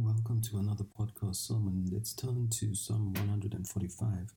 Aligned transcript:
Welcome 0.00 0.42
to 0.42 0.58
another 0.58 0.84
podcast 0.84 1.48
sermon. 1.48 1.86
Let's 1.90 2.12
turn 2.12 2.48
to 2.50 2.72
Psalm 2.72 3.12
145. 3.14 4.32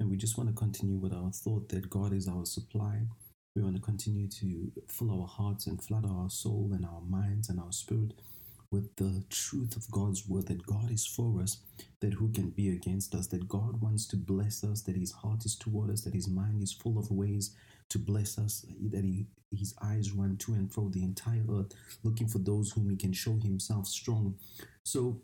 And 0.00 0.10
we 0.10 0.16
just 0.16 0.36
want 0.36 0.50
to 0.50 0.54
continue 0.54 0.96
with 0.96 1.12
our 1.12 1.30
thought 1.30 1.68
that 1.68 1.88
God 1.88 2.12
is 2.12 2.26
our 2.26 2.44
supply. 2.44 3.02
We 3.54 3.62
want 3.62 3.76
to 3.76 3.80
continue 3.82 4.26
to 4.28 4.72
fill 4.88 5.12
our 5.12 5.28
hearts 5.28 5.68
and 5.68 5.80
flood 5.80 6.06
our 6.10 6.28
soul 6.28 6.72
and 6.74 6.84
our 6.84 7.02
minds 7.08 7.48
and 7.48 7.60
our 7.60 7.70
spirit 7.70 8.14
with 8.72 8.96
the 8.96 9.22
truth 9.30 9.76
of 9.76 9.88
God's 9.92 10.26
word 10.26 10.48
that 10.48 10.66
God 10.66 10.90
is 10.90 11.06
for 11.06 11.40
us, 11.40 11.58
that 12.00 12.14
who 12.14 12.32
can 12.32 12.50
be 12.50 12.70
against 12.70 13.14
us, 13.14 13.28
that 13.28 13.46
God 13.46 13.80
wants 13.80 14.08
to 14.08 14.16
bless 14.16 14.64
us, 14.64 14.82
that 14.82 14.96
his 14.96 15.12
heart 15.12 15.44
is 15.44 15.54
toward 15.54 15.88
us, 15.88 16.00
that 16.00 16.14
his 16.14 16.28
mind 16.28 16.64
is 16.64 16.72
full 16.72 16.98
of 16.98 17.12
ways 17.12 17.54
to 17.90 17.98
bless 17.98 18.38
us, 18.38 18.64
that 18.90 19.04
he, 19.04 19.26
his 19.50 19.74
eyes 19.82 20.12
run 20.12 20.36
to 20.38 20.52
and 20.54 20.72
fro 20.72 20.88
the 20.88 21.02
entire 21.02 21.44
earth, 21.50 21.72
looking 22.02 22.28
for 22.28 22.38
those 22.38 22.72
whom 22.72 22.90
he 22.90 22.96
can 22.96 23.12
show 23.12 23.38
himself 23.42 23.86
strong. 23.86 24.34
So 24.82 25.20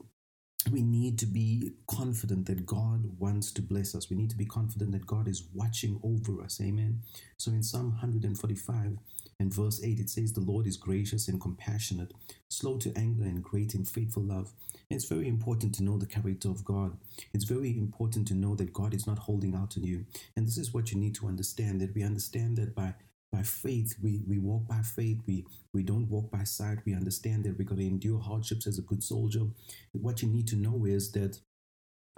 we 0.70 0.82
need 0.82 1.18
to 1.18 1.26
be 1.26 1.72
confident 1.88 2.46
that 2.46 2.64
God 2.64 3.18
wants 3.18 3.50
to 3.52 3.62
bless 3.62 3.94
us. 3.94 4.08
We 4.08 4.16
need 4.16 4.30
to 4.30 4.36
be 4.36 4.44
confident 4.44 4.92
that 4.92 5.06
God 5.06 5.26
is 5.26 5.48
watching 5.54 5.98
over 6.04 6.40
us. 6.42 6.60
Amen. 6.60 7.00
So 7.36 7.50
in 7.50 7.62
Psalm 7.62 7.90
145 7.90 8.96
and 9.42 9.52
verse 9.52 9.82
8, 9.82 9.98
it 9.98 10.08
says, 10.08 10.32
The 10.32 10.40
Lord 10.40 10.68
is 10.68 10.76
gracious 10.76 11.26
and 11.26 11.40
compassionate, 11.40 12.14
slow 12.48 12.78
to 12.78 12.92
anger 12.96 13.24
and 13.24 13.42
great 13.42 13.74
in 13.74 13.84
faithful 13.84 14.22
love. 14.22 14.52
And 14.88 14.96
it's 14.96 15.08
very 15.08 15.26
important 15.26 15.74
to 15.74 15.82
know 15.82 15.98
the 15.98 16.06
character 16.06 16.48
of 16.48 16.64
God. 16.64 16.96
It's 17.34 17.42
very 17.42 17.76
important 17.76 18.28
to 18.28 18.34
know 18.34 18.54
that 18.54 18.72
God 18.72 18.94
is 18.94 19.04
not 19.04 19.18
holding 19.18 19.56
out 19.56 19.76
on 19.76 19.82
you. 19.82 20.06
And 20.36 20.46
this 20.46 20.58
is 20.58 20.72
what 20.72 20.92
you 20.92 20.98
need 20.98 21.16
to 21.16 21.26
understand 21.26 21.80
that 21.80 21.92
we 21.92 22.04
understand 22.04 22.56
that 22.58 22.74
by 22.74 22.94
by 23.32 23.42
faith 23.42 23.96
we, 24.02 24.20
we 24.28 24.38
walk 24.38 24.68
by 24.68 24.82
faith 24.82 25.18
we 25.26 25.46
we 25.72 25.82
don't 25.82 26.10
walk 26.10 26.30
by 26.30 26.44
sight 26.44 26.80
we 26.84 26.92
understand 26.92 27.44
that 27.44 27.56
we're 27.58 27.64
going 27.64 27.80
to 27.80 27.86
endure 27.86 28.20
hardships 28.20 28.66
as 28.66 28.76
a 28.76 28.82
good 28.82 29.02
soldier 29.02 29.46
what 29.92 30.20
you 30.20 30.28
need 30.28 30.46
to 30.46 30.54
know 30.54 30.84
is 30.84 31.12
that 31.12 31.40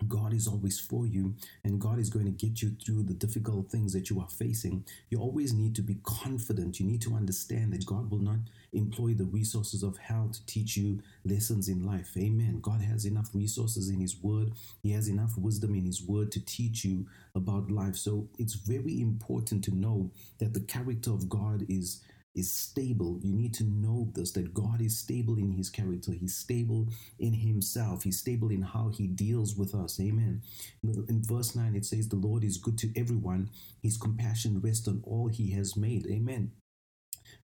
God 0.09 0.35
is 0.35 0.49
always 0.49 0.81
for 0.81 1.07
you 1.07 1.35
and 1.63 1.81
God 1.81 1.99
is 1.99 2.11
going 2.11 2.25
to 2.27 2.33
get 2.33 2.61
you 2.61 2.71
through 2.85 3.05
the 3.05 3.15
difficult 3.15 3.71
things 3.71 3.93
that 3.93 4.11
you 4.11 4.21
are 4.21 4.29
facing. 4.29 4.85
You 5.09 5.19
always 5.19 5.53
need 5.53 5.75
to 5.77 5.83
be 5.83 5.99
confident. 6.03 6.81
You 6.81 6.87
need 6.87 7.01
to 7.03 7.15
understand 7.15 7.73
that 7.73 7.87
God 7.87 8.11
will 8.11 8.19
not 8.19 8.39
employ 8.73 9.15
the 9.15 9.25
resources 9.25 9.83
of 9.85 9.97
hell 9.97 10.31
to 10.33 10.47
teach 10.47 10.77
you 10.77 11.01
lessons 11.25 11.69
in 11.69 11.87
life. 11.87 12.11
Amen. 12.17 12.59
God 12.61 12.81
has 12.83 13.05
enough 13.05 13.31
resources 13.33 13.89
in 13.89 14.01
His 14.01 14.17
Word, 14.17 14.53
He 14.83 14.93
has 14.93 15.09
enough 15.09 15.39
wisdom 15.39 15.75
in 15.75 15.85
His 15.85 16.03
Word 16.03 16.33
to 16.33 16.45
teach 16.45 16.85
you 16.85 17.07
about 17.37 17.71
life. 17.71 17.97
So 17.97 18.29
it's 18.39 18.55
very 18.55 19.01
important 19.01 19.63
to 19.65 19.75
know 19.75 20.11
that 20.39 20.55
the 20.55 20.61
character 20.61 21.13
of 21.13 21.29
God 21.29 21.65
is 21.69 22.01
is 22.35 22.53
stable. 22.53 23.19
You 23.23 23.33
need 23.33 23.55
to 23.55 23.65
know 23.65 24.09
this 24.15 24.33
that 24.33 24.55
God 24.55 24.81
is 24.81 24.99
stable 24.99 25.39
in 25.39 25.53
his 25.53 25.71
character. 25.71 26.13
He's 26.13 26.37
stable 26.37 26.89
in 27.19 27.33
himself. 27.33 28.03
He's 28.03 28.19
stable 28.19 28.51
in 28.51 28.63
how 28.63 28.89
he 28.89 29.07
deals 29.07 29.57
with 29.57 29.75
us. 29.75 30.01
Amen. 30.01 30.43
In 30.83 31.23
verse 31.23 31.55
9, 31.55 31.75
it 31.77 31.85
says, 31.87 32.09
The 32.09 32.17
Lord 32.17 32.45
is 32.45 32.59
good 32.59 32.79
to 32.79 32.93
everyone. 32.99 33.51
His 33.83 33.97
compassion 33.97 34.61
rests 34.61 34.89
on 34.89 35.03
all 35.05 35.29
he 35.29 35.53
has 35.53 35.77
made. 35.77 36.07
Amen. 36.07 36.53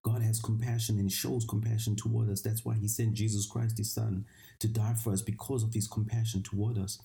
God 0.03 0.21
has 0.21 0.39
compassion 0.39 0.97
and 0.99 1.11
shows 1.11 1.45
compassion 1.45 1.95
toward 1.95 2.29
us. 2.29 2.41
That's 2.41 2.65
why 2.65 2.75
he 2.75 2.87
sent 2.87 3.13
Jesus 3.13 3.45
Christ, 3.45 3.77
his 3.77 3.93
son, 3.93 4.25
to 4.59 4.67
die 4.67 4.95
for 4.95 5.13
us 5.13 5.21
because 5.21 5.63
of 5.63 5.73
his 5.73 5.87
compassion 5.87 6.41
toward 6.41 6.77
us. 6.77 6.99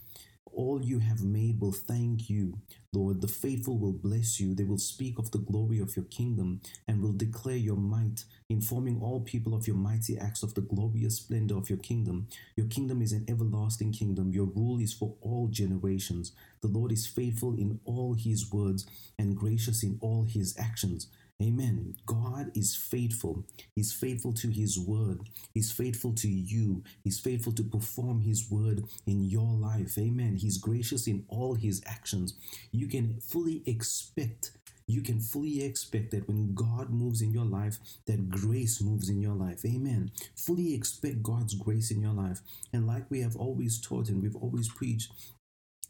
All 0.57 0.83
you 0.83 1.01
have 1.01 1.23
made 1.23 1.61
will 1.61 1.73
thank 1.73 2.31
you, 2.31 2.55
Lord. 2.91 3.21
The 3.21 3.29
faithful 3.29 3.77
will 3.79 3.93
bless 3.93 4.41
you. 4.41 4.55
They 4.55 4.65
will 4.65 4.79
speak 4.79 5.19
of 5.19 5.31
the 5.31 5.39
glory 5.39 5.81
of 5.81 5.95
your 5.95 6.07
kingdom 6.07 6.63
and 6.89 7.03
will 7.03 7.13
declare 7.13 7.59
your 7.59 7.77
might, 7.77 8.25
informing 8.49 9.03
all 9.03 9.21
people 9.21 9.55
of 9.55 9.67
your 9.67 9.77
mighty 9.77 10.17
acts 10.17 10.43
of 10.43 10.55
the 10.55 10.63
glorious 10.63 11.19
splendor 11.19 11.59
of 11.59 11.69
your 11.69 11.79
kingdom. 11.79 12.29
Your 12.57 12.69
kingdom 12.69 13.03
is 13.03 13.13
an 13.13 13.27
everlasting 13.29 13.93
kingdom. 13.93 14.33
Your 14.33 14.47
rule 14.47 14.81
is 14.81 14.95
for 14.95 15.15
all 15.21 15.49
generations. 15.49 16.33
The 16.63 16.69
Lord 16.69 16.91
is 16.91 17.07
faithful 17.07 17.53
in 17.53 17.79
all 17.85 18.15
his 18.15 18.51
words 18.51 18.87
and 19.19 19.37
gracious 19.37 19.83
in 19.83 19.99
all 20.01 20.25
his 20.25 20.57
actions. 20.59 21.09
Amen. 21.43 21.95
God 22.07 22.51
is 22.55 22.75
faithful. 22.75 23.45
He's 23.75 23.93
faithful 23.93 24.33
to 24.35 24.49
His 24.49 24.79
word. 24.79 25.21
He's 25.53 25.71
faithful 25.71 26.13
to 26.15 26.29
you. 26.29 26.83
He's 27.05 27.21
faithful 27.21 27.53
to 27.53 27.63
perform 27.63 28.23
His 28.23 28.51
word 28.51 28.85
in 29.07 29.23
your 29.23 29.53
life. 29.53 29.99
Amen. 29.99 30.37
He's 30.37 30.57
gracious 30.57 31.07
in 31.07 31.25
all 31.29 31.55
His 31.55 31.83
actions. 31.87 32.35
You 32.73 32.87
can 32.89 33.21
fully 33.21 33.63
expect 33.67 34.53
you 34.89 35.03
can 35.03 35.19
fully 35.19 35.65
expect 35.65 36.13
that 36.13 36.29
when 36.29 36.55
God 36.55 36.91
moves 36.91 37.21
in 37.21 37.33
your 37.33 37.45
life, 37.45 37.79
that 38.07 38.31
grace 38.31 38.81
moves 38.81 39.09
in 39.09 39.21
your 39.21 39.35
life. 39.35 39.65
Amen. 39.65 40.13
Fully 40.37 40.75
expect 40.75 41.25
God's 41.25 41.55
grace 41.55 41.91
in 41.91 42.01
your 42.01 42.13
life. 42.13 42.41
And 42.73 42.87
like 42.87 43.11
we 43.11 43.21
have 43.21 43.35
always 43.35 43.81
taught 43.81 44.09
and 44.09 44.23
we've 44.23 44.37
always 44.37 44.69
preached, 44.69 45.11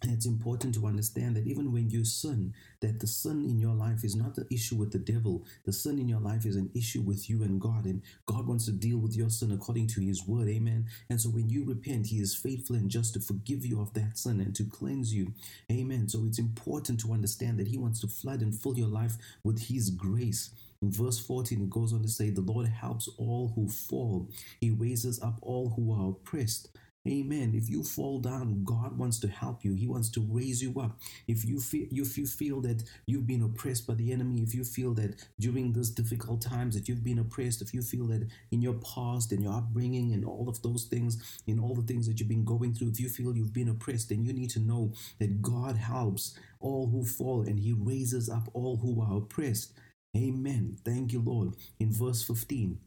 it's 0.02 0.26
important 0.26 0.74
to 0.74 0.86
understand 0.86 1.36
that 1.36 1.46
even 1.46 1.72
when 1.72 1.88
you 1.88 2.04
sin, 2.04 2.52
that 2.80 3.00
the 3.00 3.06
sin 3.06 3.44
in 3.44 3.58
your 3.58 3.74
life 3.74 4.04
is 4.04 4.14
not 4.14 4.34
the 4.34 4.46
issue 4.52 4.76
with 4.76 4.92
the 4.92 4.98
devil. 4.98 5.44
The 5.64 5.72
sin 5.72 5.98
in 5.98 6.08
your 6.08 6.20
life 6.20 6.44
is 6.44 6.56
an 6.56 6.70
issue 6.74 7.00
with 7.00 7.30
you 7.30 7.42
and 7.42 7.60
God. 7.60 7.86
And 7.86 8.02
God 8.26 8.46
wants 8.46 8.66
to 8.66 8.72
deal 8.72 8.98
with 8.98 9.16
your 9.16 9.30
sin 9.30 9.52
according 9.52 9.86
to 9.88 10.00
his 10.02 10.26
word. 10.26 10.48
Amen. 10.48 10.86
And 11.08 11.20
so 11.20 11.30
when 11.30 11.48
you 11.48 11.64
repent, 11.64 12.06
he 12.06 12.18
is 12.18 12.36
faithful 12.36 12.76
and 12.76 12.90
just 12.90 13.14
to 13.14 13.20
forgive 13.20 13.64
you 13.64 13.80
of 13.80 13.94
that 13.94 14.18
sin 14.18 14.40
and 14.40 14.54
to 14.56 14.64
cleanse 14.64 15.14
you. 15.14 15.32
Amen. 15.72 16.08
So 16.08 16.24
it's 16.26 16.38
important 16.38 17.00
to 17.00 17.12
understand 17.12 17.58
that 17.58 17.68
he 17.68 17.78
wants 17.78 18.00
to 18.00 18.08
flood 18.08 18.42
and 18.42 18.54
fill 18.54 18.76
your 18.76 18.88
life 18.88 19.16
with 19.44 19.68
his 19.68 19.88
grace. 19.90 20.50
In 20.82 20.92
verse 20.92 21.18
14, 21.18 21.62
it 21.62 21.70
goes 21.70 21.92
on 21.92 22.02
to 22.02 22.08
say, 22.08 22.30
The 22.30 22.42
Lord 22.42 22.66
helps 22.66 23.08
all 23.16 23.52
who 23.54 23.68
fall, 23.68 24.28
He 24.60 24.70
raises 24.70 25.20
up 25.22 25.38
all 25.42 25.70
who 25.70 25.92
are 25.92 26.10
oppressed. 26.10 26.68
Amen. 27.06 27.52
If 27.54 27.70
you 27.70 27.84
fall 27.84 28.18
down, 28.18 28.64
God 28.64 28.98
wants 28.98 29.20
to 29.20 29.28
help 29.28 29.64
you. 29.64 29.74
He 29.74 29.86
wants 29.86 30.08
to 30.10 30.26
raise 30.28 30.60
you 30.60 30.78
up. 30.80 30.98
If 31.28 31.44
you 31.44 31.60
feel 31.60 31.86
if 31.90 32.18
you 32.18 32.26
feel 32.26 32.60
that 32.62 32.82
you've 33.06 33.26
been 33.26 33.42
oppressed 33.42 33.86
by 33.86 33.94
the 33.94 34.12
enemy, 34.12 34.42
if 34.42 34.54
you 34.54 34.64
feel 34.64 34.92
that 34.94 35.24
during 35.38 35.72
those 35.72 35.90
difficult 35.90 36.42
times 36.42 36.74
that 36.74 36.88
you've 36.88 37.04
been 37.04 37.20
oppressed, 37.20 37.62
if 37.62 37.72
you 37.72 37.82
feel 37.82 38.06
that 38.08 38.28
in 38.50 38.60
your 38.60 38.74
past 38.74 39.30
and 39.30 39.42
your 39.42 39.54
upbringing 39.54 40.12
and 40.14 40.24
all 40.24 40.48
of 40.48 40.60
those 40.62 40.84
things, 40.84 41.40
in 41.46 41.60
all 41.60 41.74
the 41.76 41.82
things 41.82 42.08
that 42.08 42.18
you've 42.18 42.28
been 42.28 42.44
going 42.44 42.74
through, 42.74 42.88
if 42.88 42.98
you 43.00 43.08
feel 43.08 43.36
you've 43.36 43.52
been 43.52 43.68
oppressed, 43.68 44.08
then 44.08 44.24
you 44.24 44.32
need 44.32 44.50
to 44.50 44.60
know 44.60 44.92
that 45.20 45.40
God 45.40 45.76
helps 45.76 46.36
all 46.60 46.88
who 46.88 47.04
fall 47.04 47.42
and 47.42 47.60
he 47.60 47.72
raises 47.72 48.28
up 48.28 48.48
all 48.52 48.78
who 48.78 49.00
are 49.00 49.18
oppressed. 49.18 49.72
Amen. 50.16 50.78
Thank 50.84 51.12
you, 51.12 51.20
Lord. 51.20 51.54
In 51.78 51.92
verse 51.92 52.22
15, 52.22 52.78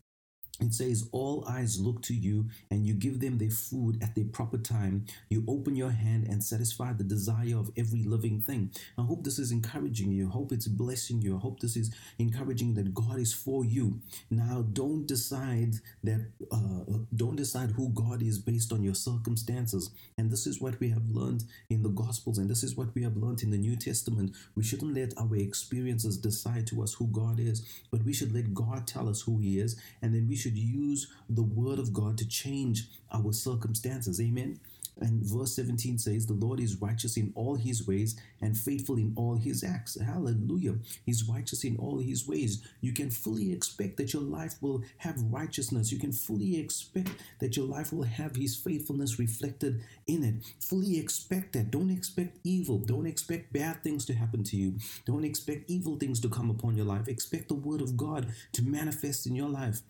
it 0.59 0.74
says, 0.74 1.08
All 1.12 1.46
eyes 1.47 1.80
look 1.80 2.02
to 2.03 2.14
you, 2.14 2.50
and 2.70 2.86
you 2.86 2.94
give 2.94 3.20
them 3.20 3.38
their 3.38 3.50
food 3.50 4.02
at 4.02 4.16
their 4.16 4.25
proper 4.25 4.58
time. 4.58 5.06
You 5.30 5.44
open 5.47 5.75
your 5.75 5.92
hand 5.92 6.28
and 6.28 6.44
satisfy 6.44 6.94
the 6.94 7.03
desire 7.03 7.58
of 7.58 7.72
every 7.78 8.03
living 8.03 8.42
thing. 8.42 8.72
I 8.98 9.03
hope 9.03 9.24
this 9.24 9.40
is 9.40 9.52
encouraging 9.52 10.12
you. 10.12 10.28
I 10.28 10.31
hope 10.31 10.52
it's 10.52 10.68
blessing 10.68 11.22
you. 11.22 11.36
I 11.36 11.40
hope 11.40 11.59
this 11.59 11.75
is 11.75 11.92
encouraging 12.18 12.74
that 12.75 12.94
God 12.94 13.19
is 13.19 13.34
for 13.34 13.64
you. 13.66 14.00
Now, 14.30 14.66
don't 14.74 15.06
decide 15.06 15.75
that, 16.03 16.28
uh, 16.52 17.00
don't 17.16 17.36
decide 17.36 17.72
who 17.72 17.90
God 17.90 18.22
is 18.22 18.40
based 18.40 18.74
on 18.74 18.84
your 18.84 18.96
circumstances. 18.96 19.92
And 20.18 20.31
this 20.31 20.46
is 20.46 20.59
what 20.62 20.80
we 20.80 20.90
have 20.90 21.09
learned 21.09 21.44
in 21.69 21.84
the 21.84 21.90
Gospels, 21.90 22.38
and 22.38 22.50
this 22.50 22.64
is 22.64 22.75
what 22.75 22.94
we 22.96 23.03
have 23.03 23.18
learned 23.18 23.44
in 23.44 23.52
the 23.52 23.58
New 23.58 23.75
Testament. 23.75 24.36
We 24.56 24.64
shouldn't 24.64 24.96
let 24.96 25.14
our 25.18 25.36
experiences 25.36 26.18
decide 26.18 26.68
to 26.68 26.81
us 26.81 26.94
who 26.94 27.08
God 27.08 27.40
is, 27.40 27.66
but 27.92 28.03
we 28.03 28.14
should 28.14 28.34
let 28.34 28.53
God 28.53 28.88
tell 28.88 29.09
us 29.09 29.22
who 29.22 29.38
He 29.38 29.59
is, 29.59 29.80
and 30.02 30.14
then 30.14 30.28
we 30.28 30.36
should 30.36 30.49
should 30.50 30.58
use 30.58 31.08
the 31.30 31.44
word 31.44 31.78
of 31.78 31.94
God 31.94 32.18
to 32.18 32.28
change 32.28 32.86
our 33.14 33.32
circumstances. 33.32 34.20
Amen. 34.20 34.60
And 35.02 35.24
verse 35.24 35.56
17 35.56 35.98
says, 35.98 36.26
The 36.26 36.34
Lord 36.34 36.60
is 36.60 36.82
righteous 36.82 37.16
in 37.16 37.32
all 37.36 37.56
his 37.56 37.88
ways 37.88 38.20
and 38.42 38.58
faithful 38.58 38.98
in 38.98 39.14
all 39.16 39.36
his 39.36 39.64
acts. 39.64 39.98
Hallelujah. 40.00 40.76
He's 41.06 41.28
righteous 41.30 41.64
in 41.64 41.78
all 41.78 42.00
his 42.00 42.28
ways. 42.28 42.68
You 42.82 42.92
can 42.92 43.10
fully 43.10 43.54
expect 43.54 43.98
that 43.98 44.12
your 44.12 44.24
life 44.24 44.56
will 44.60 44.84
have 44.98 45.22
righteousness. 45.32 45.92
You 45.92 46.00
can 46.00 46.12
fully 46.12 46.60
expect 46.60 47.12
that 47.40 47.56
your 47.56 47.66
life 47.66 47.94
will 47.94 48.04
have 48.04 48.36
his 48.36 48.58
faithfulness 48.58 49.20
reflected 49.20 49.81
in 50.07 50.24
it. 50.24 50.36
Fully 50.60 51.00
expect 51.00 51.54
that. 51.54 51.72
Don't 51.72 51.92
expect 51.92 52.38
evil. 52.44 52.80
Don't 52.80 53.07
expect 53.07 53.54
bad 53.54 53.81
things 53.84 54.06
to 54.06 54.13
happen 54.13 54.44
to 54.45 54.57
you. 54.57 54.80
Don't 55.06 55.24
expect 55.24 55.69
evil 55.69 55.95
things 55.95 56.19
to 56.22 56.30
come 56.30 56.50
upon 56.50 56.75
your 56.75 56.86
life. 56.86 57.07
Expect 57.07 57.48
the 57.48 57.54
word 57.54 57.81
of 57.81 57.95
God 57.95 58.34
to 58.52 58.63
manifest 58.63 59.28
in 59.28 59.36
your 59.36 59.50
life 59.50 59.81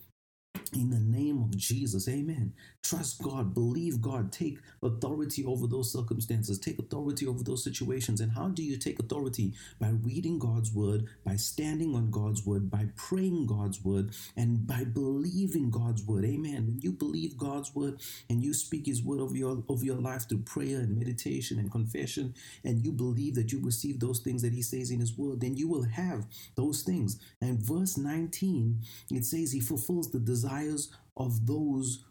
in 0.73 0.89
the 0.89 0.99
name 0.99 1.41
of 1.41 1.55
Jesus. 1.57 2.07
Amen. 2.07 2.53
Trust 2.83 3.21
God, 3.21 3.53
believe 3.53 4.01
God, 4.01 4.31
take 4.31 4.59
authority 4.81 5.45
over 5.45 5.67
those 5.67 5.91
circumstances, 5.91 6.59
take 6.59 6.79
authority 6.79 7.27
over 7.27 7.43
those 7.43 7.63
situations. 7.63 8.21
And 8.21 8.31
how 8.31 8.49
do 8.49 8.63
you 8.63 8.77
take 8.77 8.99
authority? 8.99 9.53
By 9.79 9.89
reading 9.89 10.39
God's 10.39 10.73
word, 10.73 11.07
by 11.25 11.35
standing 11.35 11.95
on 11.95 12.11
God's 12.11 12.45
word, 12.45 12.69
by 12.69 12.87
praying 12.95 13.47
God's 13.47 13.83
word, 13.83 14.11
and 14.35 14.65
by 14.65 14.83
believing 14.85 15.69
God's 15.69 16.03
word. 16.03 16.25
Amen. 16.25 16.67
When 16.67 16.79
you 16.81 16.91
believe 16.91 17.37
God's 17.37 17.73
word 17.75 18.01
and 18.29 18.43
you 18.43 18.53
speak 18.53 18.85
his 18.85 19.03
word 19.03 19.19
over 19.19 19.35
your 19.35 19.63
over 19.67 19.83
your 19.83 19.99
life 19.99 20.27
through 20.27 20.43
prayer 20.43 20.79
and 20.79 20.97
meditation 20.97 21.59
and 21.59 21.71
confession, 21.71 22.33
and 22.63 22.83
you 22.83 22.91
believe 22.91 23.35
that 23.35 23.51
you 23.51 23.59
receive 23.61 23.99
those 23.99 24.19
things 24.19 24.41
that 24.41 24.53
he 24.53 24.61
says 24.61 24.91
in 24.91 24.99
his 24.99 25.17
word, 25.17 25.41
then 25.41 25.55
you 25.55 25.67
will 25.67 25.83
have 25.83 26.25
those 26.55 26.81
things. 26.83 27.19
And 27.41 27.59
verse 27.59 27.97
19, 27.97 28.81
it 29.11 29.25
says 29.25 29.51
he 29.51 29.59
fulfills 29.59 30.11
the 30.11 30.19
desire 30.19 30.58
desires 30.59 30.89
of 31.17 31.45
those 31.45 32.03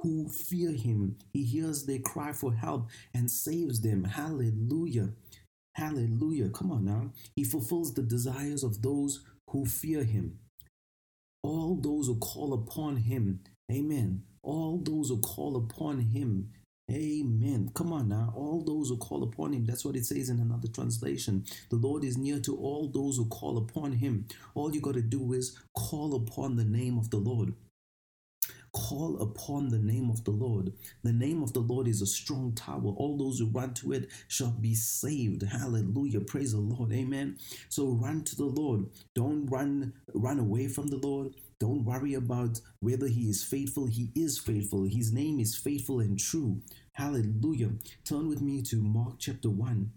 who 0.00 0.28
fear 0.28 0.72
him. 0.72 1.16
He 1.32 1.44
hears 1.44 1.86
their 1.86 1.98
cry 2.00 2.32
for 2.32 2.52
help 2.52 2.88
and 3.14 3.30
saves 3.30 3.80
them. 3.80 4.04
Hallelujah. 4.04 5.10
Hallelujah. 5.74 6.50
Come 6.50 6.70
on 6.70 6.84
now. 6.84 7.12
He 7.34 7.44
fulfills 7.44 7.94
the 7.94 8.02
desires 8.02 8.62
of 8.62 8.82
those 8.82 9.24
who 9.50 9.66
fear 9.66 10.04
him. 10.04 10.38
All 11.42 11.76
those 11.76 12.06
who 12.06 12.16
call 12.16 12.52
upon 12.52 12.96
him. 12.96 13.40
Amen. 13.72 14.22
All 14.42 14.78
those 14.78 15.08
who 15.08 15.18
call 15.20 15.56
upon 15.56 16.00
him. 16.00 16.50
Amen. 16.90 17.70
Come 17.74 17.92
on 17.94 18.10
now. 18.10 18.32
All 18.36 18.62
those 18.62 18.90
who 18.90 18.98
call 18.98 19.22
upon 19.22 19.54
him. 19.54 19.64
That's 19.64 19.84
what 19.84 19.96
it 19.96 20.04
says 20.06 20.28
in 20.28 20.38
another 20.38 20.68
translation. 20.68 21.44
The 21.70 21.76
Lord 21.76 22.04
is 22.04 22.18
near 22.18 22.40
to 22.40 22.56
all 22.56 22.88
those 22.88 23.16
who 23.16 23.26
call 23.26 23.58
upon 23.58 23.92
him. 23.92 24.26
All 24.54 24.74
you 24.74 24.82
got 24.82 24.94
to 24.94 25.02
do 25.02 25.32
is 25.32 25.58
call 25.74 26.14
upon 26.14 26.56
the 26.56 26.64
name 26.64 26.98
of 26.98 27.10
the 27.10 27.16
Lord. 27.18 27.54
Call 28.74 29.22
upon 29.22 29.68
the 29.68 29.78
name 29.78 30.10
of 30.10 30.24
the 30.24 30.32
Lord. 30.32 30.72
The 31.04 31.12
name 31.12 31.44
of 31.44 31.52
the 31.52 31.60
Lord 31.60 31.86
is 31.86 32.02
a 32.02 32.06
strong 32.06 32.52
tower. 32.54 32.92
All 32.96 33.16
those 33.16 33.38
who 33.38 33.46
run 33.46 33.72
to 33.74 33.92
it 33.92 34.10
shall 34.26 34.50
be 34.50 34.74
saved. 34.74 35.42
Hallelujah. 35.44 36.20
Praise 36.20 36.52
the 36.52 36.60
Lord. 36.60 36.92
Amen. 36.92 37.38
So 37.68 37.88
run 37.88 38.24
to 38.24 38.36
the 38.36 38.46
Lord. 38.46 38.86
Don't 39.14 39.46
run 39.46 39.92
run 40.12 40.40
away 40.40 40.66
from 40.66 40.88
the 40.88 40.96
Lord. 40.96 41.34
Don't 41.60 41.84
worry 41.84 42.14
about 42.14 42.60
whether 42.80 43.06
he 43.06 43.28
is 43.28 43.44
faithful. 43.44 43.86
He 43.86 44.10
is 44.16 44.38
faithful. 44.38 44.84
His 44.84 45.12
name 45.12 45.38
is 45.38 45.56
faithful 45.56 46.00
and 46.00 46.18
true. 46.18 46.60
Hallelujah. 46.92 47.70
Turn 48.04 48.28
with 48.28 48.42
me 48.42 48.60
to 48.62 48.76
Mark 48.82 49.14
chapter 49.20 49.50
1 49.50 49.92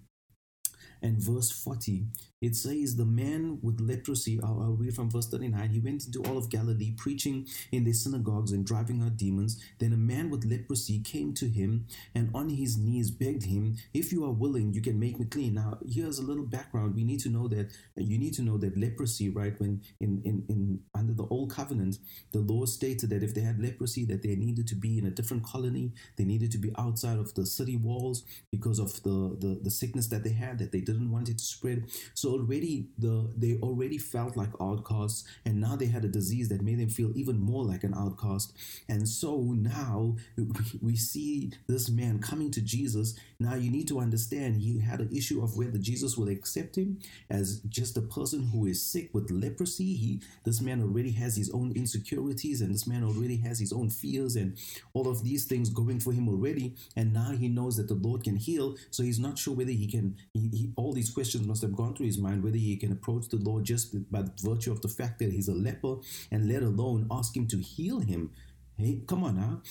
and 1.01 1.17
verse 1.17 1.51
40. 1.51 2.05
It 2.39 2.55
says, 2.55 2.95
The 2.95 3.05
man 3.05 3.57
with 3.63 3.81
leprosy, 3.81 4.39
I'll, 4.43 4.61
I'll, 4.61 4.77
read 4.77 4.93
from 4.93 5.09
verse 5.09 5.27
39, 5.27 5.69
he 5.69 5.79
went 5.79 6.05
into 6.05 6.21
all 6.29 6.37
of 6.37 6.51
Galilee, 6.51 6.93
preaching 6.95 7.47
in 7.71 7.83
the 7.83 7.93
synagogues 7.93 8.51
and 8.51 8.63
driving 8.63 9.01
out 9.01 9.17
demons. 9.17 9.59
Then 9.79 9.91
a 9.91 9.97
man 9.97 10.29
with 10.29 10.45
leprosy 10.45 10.99
came 10.99 11.33
to 11.33 11.47
him 11.47 11.87
and 12.13 12.29
on 12.35 12.49
his 12.49 12.77
knees 12.77 13.09
begged 13.09 13.43
him, 13.43 13.77
If 13.93 14.11
you 14.11 14.23
are 14.23 14.31
willing, 14.31 14.73
you 14.73 14.81
can 14.81 14.99
make 14.99 15.19
me 15.19 15.25
clean. 15.25 15.55
Now, 15.55 15.79
here's 15.87 16.19
a 16.19 16.23
little 16.23 16.45
background. 16.45 16.95
We 16.95 17.03
need 17.03 17.21
to 17.21 17.29
know 17.29 17.47
that 17.47 17.71
you 17.95 18.19
need 18.19 18.35
to 18.35 18.43
know 18.43 18.57
that 18.59 18.77
leprosy, 18.77 19.29
right, 19.29 19.59
when 19.59 19.81
in, 19.99 20.21
in, 20.23 20.45
in 20.47 20.79
under 20.93 21.13
the 21.13 21.25
old 21.31 21.51
covenant, 21.51 21.97
the 22.33 22.39
law 22.39 22.65
stated 22.65 23.09
that 23.09 23.23
if 23.23 23.33
they 23.33 23.41
had 23.41 23.59
leprosy, 23.59 24.05
that 24.05 24.21
they 24.21 24.35
needed 24.35 24.67
to 24.67 24.75
be 24.75 24.99
in 24.99 25.07
a 25.07 25.11
different 25.11 25.43
colony, 25.43 25.91
they 26.17 26.23
needed 26.23 26.51
to 26.51 26.59
be 26.59 26.71
outside 26.77 27.17
of 27.17 27.33
the 27.33 27.47
city 27.47 27.77
walls 27.77 28.23
because 28.51 28.77
of 28.77 29.01
the, 29.01 29.35
the, 29.39 29.59
the 29.63 29.71
sickness 29.71 30.07
that 30.09 30.23
they 30.23 30.33
had, 30.33 30.59
that 30.59 30.71
they 30.71 30.81
didn't 30.81 31.11
want 31.11 31.29
it 31.29 31.39
to 31.39 31.43
spread. 31.43 31.85
So 32.13 32.26
so 32.27 32.33
already 32.33 32.87
the 32.97 33.31
they 33.37 33.57
already 33.61 33.97
felt 33.97 34.35
like 34.35 34.49
outcasts, 34.59 35.23
and 35.45 35.61
now 35.61 35.77
they 35.77 35.85
had 35.85 36.03
a 36.03 36.09
disease 36.09 36.49
that 36.49 36.61
made 36.61 36.79
them 36.79 36.89
feel 36.89 37.11
even 37.15 37.39
more 37.39 37.63
like 37.63 37.85
an 37.85 37.93
outcast. 37.93 38.53
And 38.89 39.07
so 39.07 39.55
now 39.57 40.17
we 40.81 40.97
see 40.97 41.51
this 41.67 41.89
man 41.89 42.19
coming 42.19 42.51
to 42.51 42.61
Jesus. 42.61 43.17
Now 43.39 43.55
you 43.55 43.71
need 43.71 43.87
to 43.87 43.99
understand 43.99 44.57
he 44.57 44.79
had 44.79 44.99
an 44.99 45.15
issue 45.15 45.41
of 45.41 45.55
whether 45.55 45.77
Jesus 45.77 46.17
will 46.17 46.27
accept 46.27 46.75
him 46.75 46.99
as 47.29 47.61
just 47.69 47.95
a 47.95 48.01
person 48.01 48.49
who 48.51 48.65
is 48.65 48.81
sick 48.81 49.09
with 49.13 49.31
leprosy. 49.31 49.93
He 49.95 50.21
this 50.43 50.59
man 50.59 50.81
already 50.81 51.11
has 51.11 51.37
his 51.37 51.49
own 51.51 51.71
insecurities, 51.77 52.59
and 52.59 52.73
this 52.73 52.87
man 52.87 53.05
already 53.05 53.37
has 53.37 53.59
his 53.59 53.71
own 53.71 53.89
fears 53.89 54.35
and 54.35 54.57
all 54.93 55.07
of 55.07 55.23
these 55.23 55.45
things 55.45 55.69
going 55.69 56.01
for 56.01 56.11
him 56.11 56.27
already. 56.27 56.75
And 56.97 57.13
now 57.13 57.31
he 57.31 57.47
knows 57.47 57.77
that 57.77 57.87
the 57.87 57.93
Lord 57.93 58.25
can 58.25 58.35
heal, 58.35 58.75
so 58.91 59.03
he's 59.03 59.19
not 59.19 59.37
sure 59.37 59.55
whether 59.55 59.71
he 59.71 59.87
can. 59.87 60.17
He, 60.33 60.49
he, 60.49 60.71
all 60.75 60.91
these 60.91 61.09
questions 61.09 61.47
must 61.47 61.61
have 61.61 61.75
gone 61.75 61.95
through 61.95 62.07
his 62.07 62.16
his 62.17 62.23
mind 62.23 62.43
whether 62.43 62.57
he 62.57 62.75
can 62.75 62.91
approach 62.91 63.29
the 63.29 63.37
Lord 63.37 63.63
just 63.63 63.95
by 64.11 64.23
virtue 64.41 64.71
of 64.71 64.81
the 64.81 64.87
fact 64.87 65.19
that 65.19 65.31
he's 65.31 65.47
a 65.47 65.53
leper 65.53 65.95
and 66.31 66.49
let 66.49 66.63
alone 66.63 67.07
ask 67.11 67.35
him 67.35 67.47
to 67.47 67.57
heal 67.57 67.99
him. 67.99 68.31
Hey, 68.77 69.01
come 69.07 69.23
on 69.23 69.35
now. 69.35 69.61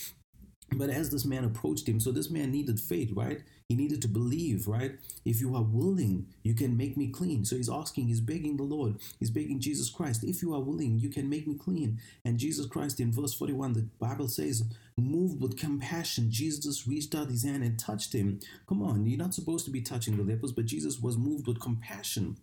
But 0.72 0.90
as 0.90 1.10
this 1.10 1.25
man 1.25 1.44
approached 1.44 1.88
him, 1.88 2.00
so 2.00 2.10
this 2.10 2.31
man 2.31 2.50
needed 2.50 2.81
faith, 2.81 3.12
right? 3.14 3.43
He 3.69 3.75
needed 3.75 4.01
to 4.03 4.09
believe, 4.09 4.69
right? 4.69 4.93
If 5.25 5.41
you 5.41 5.57
are 5.57 5.63
willing, 5.63 6.27
you 6.45 6.55
can 6.55 6.77
make 6.77 6.97
me 6.97 7.09
clean. 7.09 7.45
So 7.45 7.57
he's 7.57 7.69
asking, 7.69 8.07
he's 8.07 8.21
begging 8.21 8.57
the 8.57 8.63
Lord, 8.63 8.97
he's 9.19 9.31
begging 9.31 9.59
Jesus 9.59 9.91
Christ, 9.91 10.23
if 10.23 10.41
you 10.41 10.55
are 10.55 10.61
willing, 10.61 11.01
you 11.01 11.09
can 11.09 11.29
make 11.29 11.49
me 11.49 11.57
clean. 11.57 12.01
And 12.25 12.39
Jesus 12.39 12.67
Christ, 12.67 13.01
in 13.01 13.11
verse 13.11 13.35
41, 13.35 13.73
the 13.73 13.89
Bible 13.99 14.29
says, 14.29 14.63
moved 14.97 15.43
with 15.43 15.59
compassion, 15.59 16.31
Jesus 16.31 16.87
reached 16.87 17.15
out 17.15 17.29
his 17.29 17.43
hand 17.43 17.65
and 17.65 17.79
touched 17.79 18.13
him. 18.13 18.39
Come 18.69 18.83
on, 18.83 19.05
you're 19.05 19.19
not 19.19 19.35
supposed 19.35 19.65
to 19.65 19.73
be 19.73 19.83
touching 19.83 20.17
the 20.17 20.23
lepers, 20.23 20.53
but 20.53 20.67
Jesus 20.67 21.01
was 21.01 21.19
moved 21.19 21.49
with 21.49 21.61
compassion. 21.61 22.37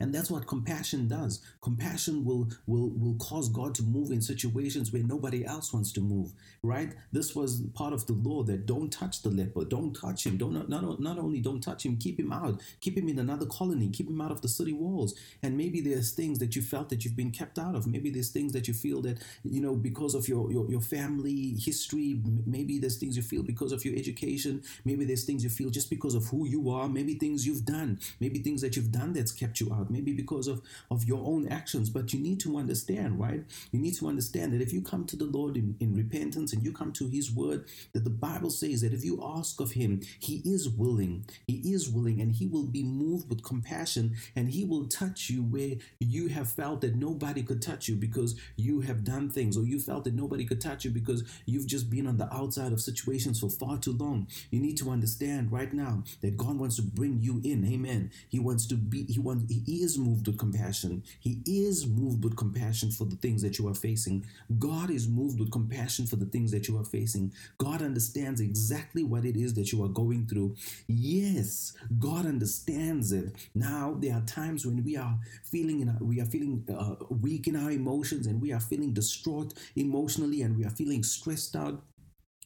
And 0.00 0.14
that's 0.14 0.30
what 0.30 0.46
compassion 0.46 1.08
does. 1.08 1.40
Compassion 1.60 2.24
will 2.24 2.48
will 2.66 2.90
will 2.90 3.14
cause 3.16 3.48
God 3.48 3.74
to 3.76 3.82
move 3.82 4.10
in 4.10 4.20
situations 4.20 4.92
where 4.92 5.02
nobody 5.02 5.44
else 5.44 5.72
wants 5.72 5.92
to 5.92 6.00
move, 6.00 6.32
right? 6.62 6.94
This 7.12 7.34
was 7.34 7.62
part 7.74 7.92
of 7.92 8.06
the 8.06 8.12
law 8.14 8.42
that 8.44 8.66
don't 8.66 8.90
touch 8.90 9.22
the 9.22 9.30
leper, 9.30 9.64
don't 9.64 9.94
touch 9.94 10.26
him, 10.26 10.36
don't 10.36 10.68
not, 10.68 11.00
not 11.00 11.18
only 11.18 11.40
don't 11.40 11.60
touch 11.60 11.84
him, 11.84 11.96
keep 11.96 12.18
him 12.18 12.32
out, 12.32 12.60
keep 12.80 12.96
him 12.96 13.08
in 13.08 13.18
another 13.18 13.46
colony, 13.46 13.90
keep 13.90 14.08
him 14.08 14.20
out 14.20 14.30
of 14.30 14.42
the 14.42 14.48
city 14.48 14.72
walls. 14.72 15.14
And 15.42 15.56
maybe 15.56 15.80
there's 15.80 16.12
things 16.12 16.38
that 16.38 16.56
you 16.56 16.62
felt 16.62 16.88
that 16.90 17.04
you've 17.04 17.16
been 17.16 17.30
kept 17.30 17.58
out 17.58 17.74
of. 17.74 17.86
Maybe 17.86 18.10
there's 18.10 18.30
things 18.30 18.52
that 18.52 18.68
you 18.68 18.74
feel 18.74 19.02
that, 19.02 19.18
you 19.44 19.60
know, 19.60 19.74
because 19.74 20.14
of 20.14 20.28
your 20.28 20.50
your, 20.50 20.68
your 20.70 20.80
family 20.80 21.56
history, 21.58 22.20
maybe 22.46 22.78
there's 22.78 22.96
things 22.96 23.16
you 23.16 23.22
feel 23.22 23.42
because 23.42 23.72
of 23.72 23.84
your 23.84 23.96
education, 23.96 24.62
maybe 24.84 25.04
there's 25.04 25.24
things 25.24 25.44
you 25.44 25.50
feel 25.50 25.70
just 25.70 25.90
because 25.90 26.14
of 26.14 26.24
who 26.26 26.46
you 26.46 26.70
are, 26.70 26.88
maybe 26.88 27.14
things 27.14 27.46
you've 27.46 27.64
done, 27.64 27.98
maybe 28.20 28.38
things 28.40 28.60
that 28.60 28.76
you've 28.76 28.92
done 28.92 29.12
that's 29.12 29.32
kept 29.32 29.60
you 29.60 29.72
out 29.72 29.77
maybe 29.90 30.12
because 30.12 30.48
of, 30.48 30.62
of 30.90 31.04
your 31.04 31.24
own 31.24 31.48
actions. 31.48 31.90
But 31.90 32.12
you 32.12 32.20
need 32.20 32.40
to 32.40 32.58
understand, 32.58 33.18
right? 33.18 33.42
You 33.72 33.80
need 33.80 33.94
to 33.96 34.08
understand 34.08 34.52
that 34.52 34.60
if 34.62 34.72
you 34.72 34.82
come 34.82 35.04
to 35.06 35.16
the 35.16 35.24
Lord 35.24 35.56
in, 35.56 35.76
in 35.80 35.94
repentance 35.94 36.52
and 36.52 36.62
you 36.62 36.72
come 36.72 36.92
to 36.92 37.08
His 37.08 37.30
word, 37.30 37.66
that 37.92 38.04
the 38.04 38.10
Bible 38.10 38.50
says 38.50 38.80
that 38.82 38.92
if 38.92 39.04
you 39.04 39.20
ask 39.22 39.60
of 39.60 39.72
Him, 39.72 40.00
He 40.18 40.42
is 40.44 40.68
willing. 40.68 41.24
He 41.46 41.72
is 41.72 41.88
willing 41.88 42.20
and 42.20 42.32
He 42.32 42.46
will 42.46 42.66
be 42.66 42.82
moved 42.82 43.28
with 43.28 43.42
compassion 43.42 44.16
and 44.36 44.50
He 44.50 44.64
will 44.64 44.86
touch 44.86 45.30
you 45.30 45.42
where 45.42 45.76
you 46.00 46.28
have 46.28 46.50
felt 46.50 46.80
that 46.82 46.96
nobody 46.96 47.42
could 47.42 47.62
touch 47.62 47.88
you 47.88 47.96
because 47.96 48.38
you 48.56 48.80
have 48.80 49.04
done 49.04 49.30
things 49.30 49.56
or 49.56 49.64
you 49.64 49.78
felt 49.78 50.04
that 50.04 50.14
nobody 50.14 50.44
could 50.44 50.60
touch 50.60 50.84
you 50.84 50.90
because 50.90 51.24
you've 51.46 51.66
just 51.66 51.90
been 51.90 52.06
on 52.06 52.16
the 52.16 52.32
outside 52.34 52.72
of 52.72 52.80
situations 52.80 53.40
for 53.40 53.50
far 53.50 53.78
too 53.78 53.92
long. 53.92 54.26
You 54.50 54.60
need 54.60 54.76
to 54.78 54.90
understand 54.90 55.52
right 55.52 55.72
now 55.72 56.04
that 56.20 56.36
God 56.36 56.58
wants 56.58 56.76
to 56.76 56.82
bring 56.82 57.18
you 57.20 57.40
in. 57.44 57.66
Amen. 57.66 58.10
He 58.28 58.38
wants 58.38 58.66
to 58.66 58.74
be, 58.74 59.04
He 59.04 59.18
wants, 59.18 59.52
is 59.76 59.98
moved 59.98 60.26
with 60.26 60.38
compassion. 60.38 61.02
He 61.20 61.42
is 61.46 61.86
moved 61.86 62.24
with 62.24 62.36
compassion 62.36 62.90
for 62.90 63.04
the 63.04 63.16
things 63.16 63.42
that 63.42 63.58
you 63.58 63.68
are 63.68 63.74
facing. 63.74 64.24
God 64.58 64.90
is 64.90 65.08
moved 65.08 65.38
with 65.38 65.50
compassion 65.50 66.06
for 66.06 66.16
the 66.16 66.26
things 66.26 66.50
that 66.52 66.68
you 66.68 66.78
are 66.78 66.84
facing. 66.84 67.32
God 67.58 67.82
understands 67.82 68.40
exactly 68.40 69.02
what 69.02 69.24
it 69.24 69.36
is 69.36 69.54
that 69.54 69.72
you 69.72 69.84
are 69.84 69.88
going 69.88 70.26
through. 70.26 70.56
Yes, 70.86 71.74
God 71.98 72.26
understands 72.26 73.12
it. 73.12 73.34
Now 73.54 73.96
there 73.98 74.14
are 74.14 74.22
times 74.22 74.64
when 74.66 74.82
we 74.84 74.96
are 74.96 75.18
feeling 75.42 75.80
in 75.80 75.88
our, 75.88 75.98
we 76.00 76.20
are 76.20 76.26
feeling 76.26 76.64
uh, 76.76 77.04
weak 77.10 77.46
in 77.46 77.56
our 77.56 77.70
emotions 77.70 78.26
and 78.26 78.40
we 78.40 78.52
are 78.52 78.60
feeling 78.60 78.92
distraught 78.92 79.54
emotionally 79.76 80.42
and 80.42 80.56
we 80.56 80.64
are 80.64 80.70
feeling 80.70 81.02
stressed 81.02 81.56
out 81.56 81.82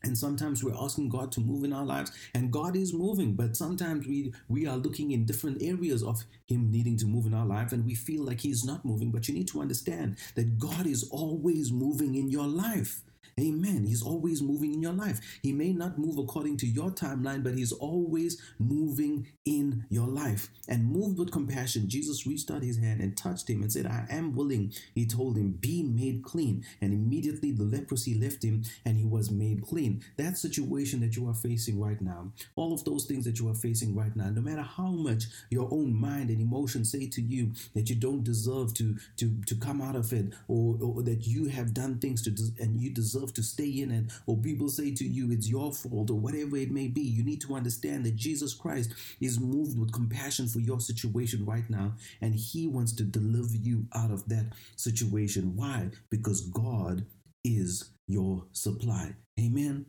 and 0.05 0.17
sometimes 0.17 0.63
we're 0.63 0.75
asking 0.81 1.09
god 1.09 1.31
to 1.33 1.41
move 1.41 1.65
in 1.65 1.73
our 1.73 1.85
lives 1.85 2.13
and 2.35 2.53
god 2.53 2.77
is 2.77 2.93
moving 2.93 3.35
but 3.35 3.57
sometimes 3.57 4.07
we 4.07 4.33
we 4.49 4.67
are 4.67 4.77
looking 4.77 5.13
in 5.13 5.25
different 5.25 5.63
areas 5.63 6.03
of 6.03 6.25
him 6.47 6.71
needing 6.71 6.97
to 6.97 7.07
move 7.07 7.27
in 7.27 7.35
our 7.35 7.47
life 7.47 7.73
and 7.73 7.85
we 7.85 7.95
feel 7.95 8.25
like 8.25 8.41
he's 8.41 8.65
not 8.65 8.85
moving. 8.85 9.11
But 9.11 9.29
you 9.29 9.35
need 9.35 9.49
to 9.49 9.61
understand 9.61 10.17
that 10.35 10.59
god 10.59 10.87
is 10.87 11.09
always 11.11 11.73
moving 11.73 12.15
in 12.15 12.31
your 12.31 12.47
life 12.47 13.03
Amen. 13.41 13.85
He's 13.87 14.03
always 14.03 14.43
moving 14.43 14.75
in 14.75 14.83
your 14.83 14.93
life. 14.93 15.21
He 15.43 15.53
may 15.53 15.73
not 15.73 15.99
move 15.99 16.19
according 16.19 16.59
to 16.59 16.67
your 16.67 16.91
timeline, 16.91 17.43
but 17.43 17.55
he's 17.55 17.73
always 17.73 18.41
moving 18.59 19.27
in 19.45 19.87
your 19.89 20.07
life. 20.07 20.49
And 20.69 20.85
moved 20.85 21.19
with 21.19 21.33
compassion, 21.33 21.89
Jesus 21.89 22.27
reached 22.27 22.51
out 22.51 22.63
his 22.63 22.79
hand 22.79 23.01
and 23.01 23.17
touched 23.17 23.49
him 23.49 23.63
and 23.63 23.73
said, 23.73 23.87
I 23.87 24.07
am 24.11 24.35
willing. 24.35 24.73
He 24.95 25.07
told 25.07 25.37
him, 25.37 25.53
Be 25.53 25.83
made 25.83 26.23
clean. 26.23 26.65
And 26.81 26.93
immediately 26.93 27.53
the 27.53 27.65
leprosy 27.65 28.15
left 28.15 28.45
him 28.45 28.65
and 28.85 28.99
he 28.99 29.05
was 29.05 29.31
made 29.31 29.63
clean. 29.63 30.05
That 30.19 30.37
situation 30.37 31.01
that 31.01 31.17
you 31.17 31.29
are 31.29 31.35
facing 31.35 31.81
right 31.81 32.01
now, 32.01 32.33
all 32.55 32.75
of 32.75 32.85
those 32.85 33.07
things 33.07 33.25
that 33.25 33.39
you 33.39 33.49
are 33.49 33.55
facing 33.55 33.95
right 33.95 34.15
now, 34.15 34.29
no 34.29 34.43
matter 34.43 34.63
how 34.63 34.91
much 34.91 35.25
your 35.51 35.69
own 35.73 35.95
mind 35.95 36.31
and 36.31 36.41
emotions 36.41 36.93
say 36.93 37.07
to 37.09 37.23
you 37.23 37.53
that 37.75 37.89
you 37.89 37.97
don't 37.97 38.25
deserve 38.25 38.75
to, 38.75 38.97
to, 39.17 39.33
to 39.47 39.55
come 39.55 39.81
out 39.81 39.97
of 39.97 40.13
it 40.13 40.35
or, 40.49 40.79
or 40.83 41.03
that 41.03 41.27
you 41.27 41.49
have 41.49 41.73
done 41.73 41.99
things 41.99 42.23
to 42.23 42.33
and 42.61 42.81
you 42.81 42.91
deserve 42.91 43.22
to 43.35 43.43
stay 43.43 43.69
in 43.69 43.91
it, 43.91 44.05
or 44.27 44.37
people 44.37 44.69
say 44.69 44.93
to 44.95 45.05
you 45.05 45.31
it's 45.31 45.49
your 45.49 45.73
fault, 45.73 46.11
or 46.11 46.19
whatever 46.19 46.57
it 46.57 46.71
may 46.71 46.89
be, 46.89 47.03
you 47.03 47.23
need 47.23 47.41
to 47.43 47.55
understand 47.55 48.05
that 48.05 48.17
Jesus 48.17 48.55
Christ 48.55 48.93
is 49.21 49.41
moved 49.41 49.79
with 49.79 49.93
compassion 49.93 50.49
for 50.49 50.61
your 50.61 50.81
situation 50.81 51.45
right 51.45 51.69
now, 51.69 51.95
and 52.21 52.35
He 52.35 52.67
wants 52.67 52.93
to 52.95 53.05
deliver 53.05 53.57
you 53.57 53.87
out 53.95 54.11
of 54.11 54.29
that 54.29 54.53
situation. 54.77 55.57
Why? 55.57 55.91
Because 56.11 56.43
God 56.49 57.05
is 57.45 57.91
your 58.09 58.45
supply. 58.53 59.15
Amen. 59.39 59.87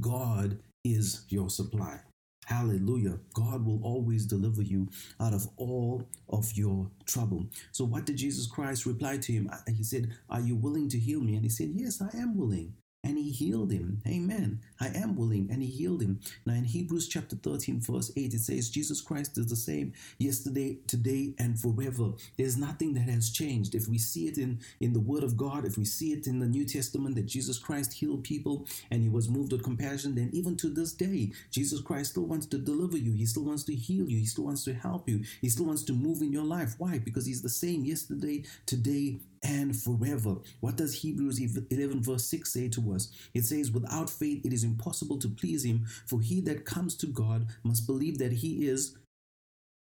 God 0.00 0.58
is 0.84 1.24
your 1.28 1.50
supply. 1.50 2.00
Hallelujah. 2.48 3.18
God 3.34 3.66
will 3.66 3.78
always 3.84 4.24
deliver 4.24 4.62
you 4.62 4.88
out 5.20 5.34
of 5.34 5.46
all 5.58 6.08
of 6.30 6.50
your 6.54 6.90
trouble. 7.04 7.44
So, 7.72 7.84
what 7.84 8.06
did 8.06 8.16
Jesus 8.16 8.46
Christ 8.46 8.86
reply 8.86 9.18
to 9.18 9.32
him? 9.32 9.50
Uh, 9.52 9.58
he 9.70 9.84
said, 9.84 10.16
Are 10.30 10.40
you 10.40 10.56
willing 10.56 10.88
to 10.88 10.98
heal 10.98 11.20
me? 11.20 11.34
And 11.34 11.44
he 11.44 11.50
said, 11.50 11.72
Yes, 11.74 12.00
I 12.00 12.08
am 12.16 12.38
willing. 12.38 12.72
And 13.08 13.16
he 13.16 13.30
healed 13.30 13.72
him. 13.72 14.02
Amen. 14.06 14.60
I 14.78 14.88
am 14.88 15.16
willing, 15.16 15.48
and 15.50 15.62
he 15.62 15.68
healed 15.68 16.02
him. 16.02 16.20
Now, 16.44 16.52
in 16.52 16.64
Hebrews 16.64 17.08
chapter 17.08 17.36
13, 17.36 17.80
verse 17.80 18.12
8, 18.14 18.34
it 18.34 18.38
says, 18.38 18.68
Jesus 18.68 19.00
Christ 19.00 19.38
is 19.38 19.46
the 19.46 19.56
same 19.56 19.94
yesterday, 20.18 20.76
today, 20.86 21.32
and 21.38 21.58
forever. 21.58 22.12
There's 22.36 22.58
nothing 22.58 22.92
that 22.94 23.08
has 23.08 23.30
changed. 23.30 23.74
If 23.74 23.88
we 23.88 23.96
see 23.96 24.28
it 24.28 24.36
in, 24.36 24.60
in 24.80 24.92
the 24.92 25.00
Word 25.00 25.24
of 25.24 25.38
God, 25.38 25.64
if 25.64 25.78
we 25.78 25.86
see 25.86 26.12
it 26.12 26.26
in 26.26 26.38
the 26.38 26.46
New 26.46 26.66
Testament 26.66 27.14
that 27.16 27.24
Jesus 27.24 27.58
Christ 27.58 27.94
healed 27.94 28.24
people 28.24 28.66
and 28.90 29.02
he 29.02 29.08
was 29.08 29.30
moved 29.30 29.52
with 29.52 29.64
compassion, 29.64 30.14
then 30.14 30.28
even 30.34 30.54
to 30.58 30.68
this 30.68 30.92
day, 30.92 31.32
Jesus 31.50 31.80
Christ 31.80 32.10
still 32.10 32.26
wants 32.26 32.46
to 32.48 32.58
deliver 32.58 32.98
you. 32.98 33.14
He 33.14 33.24
still 33.24 33.44
wants 33.44 33.64
to 33.64 33.74
heal 33.74 34.06
you. 34.06 34.18
He 34.18 34.26
still 34.26 34.44
wants 34.44 34.64
to 34.64 34.74
help 34.74 35.08
you. 35.08 35.24
He 35.40 35.48
still 35.48 35.64
wants 35.64 35.82
to 35.84 35.94
move 35.94 36.20
in 36.20 36.30
your 36.30 36.44
life. 36.44 36.74
Why? 36.76 36.98
Because 36.98 37.24
he's 37.24 37.40
the 37.40 37.48
same 37.48 37.86
yesterday, 37.86 38.44
today, 38.66 39.20
and 39.42 39.76
forever. 39.76 40.36
What 40.60 40.76
does 40.76 40.94
Hebrews 40.94 41.40
11, 41.70 42.02
verse 42.02 42.24
6 42.26 42.52
say 42.52 42.68
to 42.68 42.92
us? 42.92 43.10
It 43.34 43.44
says, 43.44 43.70
Without 43.70 44.10
faith, 44.10 44.44
it 44.44 44.52
is 44.52 44.64
impossible 44.64 45.18
to 45.18 45.28
please 45.28 45.64
him, 45.64 45.86
for 46.06 46.20
he 46.20 46.40
that 46.42 46.64
comes 46.64 46.96
to 46.98 47.06
God 47.06 47.46
must 47.62 47.86
believe 47.86 48.18
that 48.18 48.32
he 48.32 48.66
is 48.66 48.96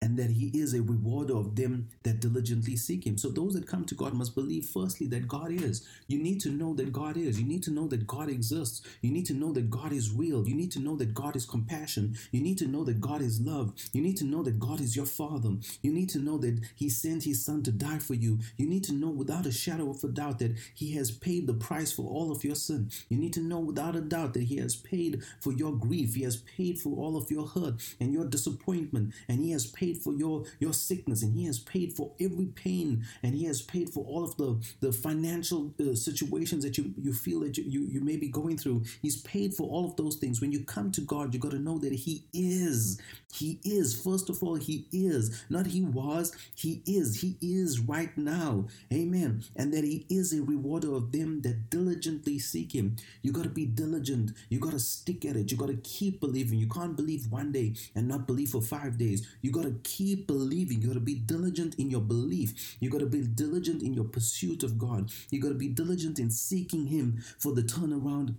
and 0.05 0.17
that 0.17 0.29
he 0.29 0.51
is 0.53 0.75
a 0.75 0.83
rewarder 0.83 1.35
of 1.35 1.55
them 1.55 1.89
that 2.03 2.19
diligently 2.19 2.75
seek 2.75 3.07
him. 3.07 3.17
So 3.17 3.29
those 3.29 3.55
that 3.55 3.67
come 3.67 3.85
to 3.85 3.95
God 3.95 4.13
must 4.13 4.35
believe 4.35 4.65
firstly 4.65 5.07
that 5.07 5.27
God 5.27 5.51
is. 5.51 5.83
You 6.07 6.19
need 6.19 6.39
to 6.41 6.51
know 6.51 6.75
that 6.75 6.93
God 6.93 7.17
is. 7.17 7.41
You 7.41 7.47
need 7.47 7.63
to 7.63 7.71
know 7.71 7.87
that 7.87 8.05
God 8.05 8.29
exists. 8.29 8.83
You 9.01 9.09
need 9.11 9.25
to 9.25 9.33
know 9.33 9.51
that 9.53 9.71
God 9.71 9.91
is 9.91 10.11
real. 10.11 10.47
You 10.47 10.53
need 10.53 10.71
to 10.73 10.79
know 10.79 10.95
that 10.97 11.15
God 11.15 11.35
is 11.35 11.47
compassion. 11.47 12.15
You 12.31 12.41
need 12.41 12.59
to 12.59 12.67
know 12.67 12.83
that 12.83 13.01
God 13.01 13.23
is 13.23 13.41
love. 13.41 13.73
You 13.93 14.03
need 14.03 14.15
to 14.17 14.25
know 14.25 14.43
that 14.43 14.59
God 14.59 14.79
is 14.79 14.95
your 14.95 15.07
father. 15.07 15.55
You 15.81 15.91
need 15.91 16.09
to 16.09 16.19
know 16.19 16.37
that 16.37 16.59
he 16.75 16.87
sent 16.87 17.23
his 17.23 17.43
son 17.43 17.63
to 17.63 17.71
die 17.71 17.97
for 17.97 18.13
you. 18.13 18.37
You 18.57 18.67
need 18.67 18.83
to 18.83 18.93
know 18.93 19.09
without 19.09 19.47
a 19.47 19.51
shadow 19.51 19.89
of 19.89 20.03
a 20.03 20.09
doubt 20.09 20.37
that 20.37 20.55
he 20.75 20.93
has 20.97 21.09
paid 21.09 21.47
the 21.47 21.55
price 21.55 21.91
for 21.91 22.03
all 22.03 22.31
of 22.31 22.43
your 22.43 22.53
sin. 22.53 22.91
You 23.09 23.17
need 23.17 23.33
to 23.33 23.41
know 23.41 23.59
without 23.59 23.95
a 23.95 24.01
doubt 24.01 24.35
that 24.35 24.43
he 24.43 24.57
has 24.57 24.75
paid 24.75 25.23
for 25.41 25.51
your 25.51 25.73
grief. 25.73 26.13
He 26.13 26.21
has 26.25 26.37
paid 26.37 26.77
for 26.77 26.95
all 26.95 27.17
of 27.17 27.31
your 27.31 27.47
hurt 27.47 27.81
and 27.99 28.13
your 28.13 28.25
disappointment 28.25 29.15
and 29.27 29.39
he 29.39 29.49
has 29.49 29.65
paid 29.65 29.94
paid 29.95 30.03
for 30.03 30.13
your 30.13 30.43
your 30.59 30.73
sickness 30.73 31.23
and 31.23 31.33
he 31.33 31.45
has 31.45 31.59
paid 31.59 31.93
for 31.93 32.11
every 32.19 32.47
pain 32.47 33.05
and 33.23 33.33
he 33.35 33.45
has 33.45 33.61
paid 33.61 33.89
for 33.89 34.03
all 34.05 34.23
of 34.23 34.35
the 34.37 34.59
the 34.81 34.91
financial 34.91 35.73
uh, 35.79 35.95
situations 35.95 36.63
that 36.63 36.77
you 36.77 36.93
you 37.01 37.13
feel 37.13 37.39
that 37.41 37.57
you, 37.57 37.63
you 37.63 37.81
you 37.85 38.01
may 38.01 38.17
be 38.17 38.29
going 38.29 38.57
through. 38.57 38.83
He's 39.01 39.21
paid 39.21 39.53
for 39.53 39.69
all 39.69 39.85
of 39.85 39.95
those 39.95 40.17
things. 40.17 40.41
When 40.41 40.51
you 40.51 40.63
come 40.63 40.91
to 40.91 41.01
god 41.01 41.33
you 41.33 41.39
got 41.39 41.51
to 41.51 41.59
know 41.59 41.77
that 41.79 41.93
he 41.93 42.25
is. 42.33 42.99
He 43.33 43.59
is. 43.63 44.01
First 44.01 44.29
of 44.29 44.41
all 44.43 44.55
he 44.55 44.87
is. 44.91 45.43
Not 45.49 45.67
he 45.67 45.81
was 45.81 46.35
he 46.55 46.81
is. 46.85 47.21
He 47.21 47.37
is 47.41 47.79
right 47.79 48.15
now. 48.17 48.67
Amen. 48.93 49.43
And 49.55 49.73
that 49.73 49.83
he 49.83 50.05
is 50.09 50.33
a 50.33 50.41
rewarder 50.41 50.93
of 50.93 51.11
them 51.11 51.41
that 51.41 51.69
diligently 51.69 52.39
seek 52.39 52.73
him. 52.73 52.95
You 53.21 53.31
got 53.31 53.43
to 53.43 53.49
be 53.49 53.65
diligent. 53.65 54.31
You 54.49 54.59
got 54.59 54.71
to 54.71 54.79
stick 54.79 55.25
at 55.25 55.35
it. 55.35 55.51
You 55.51 55.57
got 55.57 55.67
to 55.67 55.77
keep 55.77 56.19
believing. 56.19 56.59
You 56.59 56.67
can't 56.67 56.95
believe 56.95 57.31
one 57.31 57.51
day 57.51 57.75
and 57.93 58.07
not 58.07 58.27
believe 58.27 58.49
for 58.49 58.61
five 58.61 58.97
days. 58.97 59.27
You 59.41 59.51
got 59.51 59.63
to 59.63 59.74
keep 59.83 60.27
believing. 60.27 60.81
You 60.81 60.87
got 60.87 60.93
to 60.93 60.99
be 60.99 61.15
diligent 61.15 61.75
in 61.75 61.89
your 61.89 62.01
belief. 62.01 62.77
You 62.79 62.89
got 62.89 62.99
to 62.99 63.05
be 63.05 63.21
diligent 63.21 63.81
in 63.81 63.93
your 63.93 64.05
pursuit 64.05 64.63
of 64.63 64.77
God. 64.77 65.11
You 65.29 65.41
got 65.41 65.49
to 65.49 65.55
be 65.55 65.69
diligent 65.69 66.19
in 66.19 66.29
seeking 66.29 66.87
Him 66.87 67.23
for 67.39 67.53
the 67.53 67.63
turnaround 67.63 68.35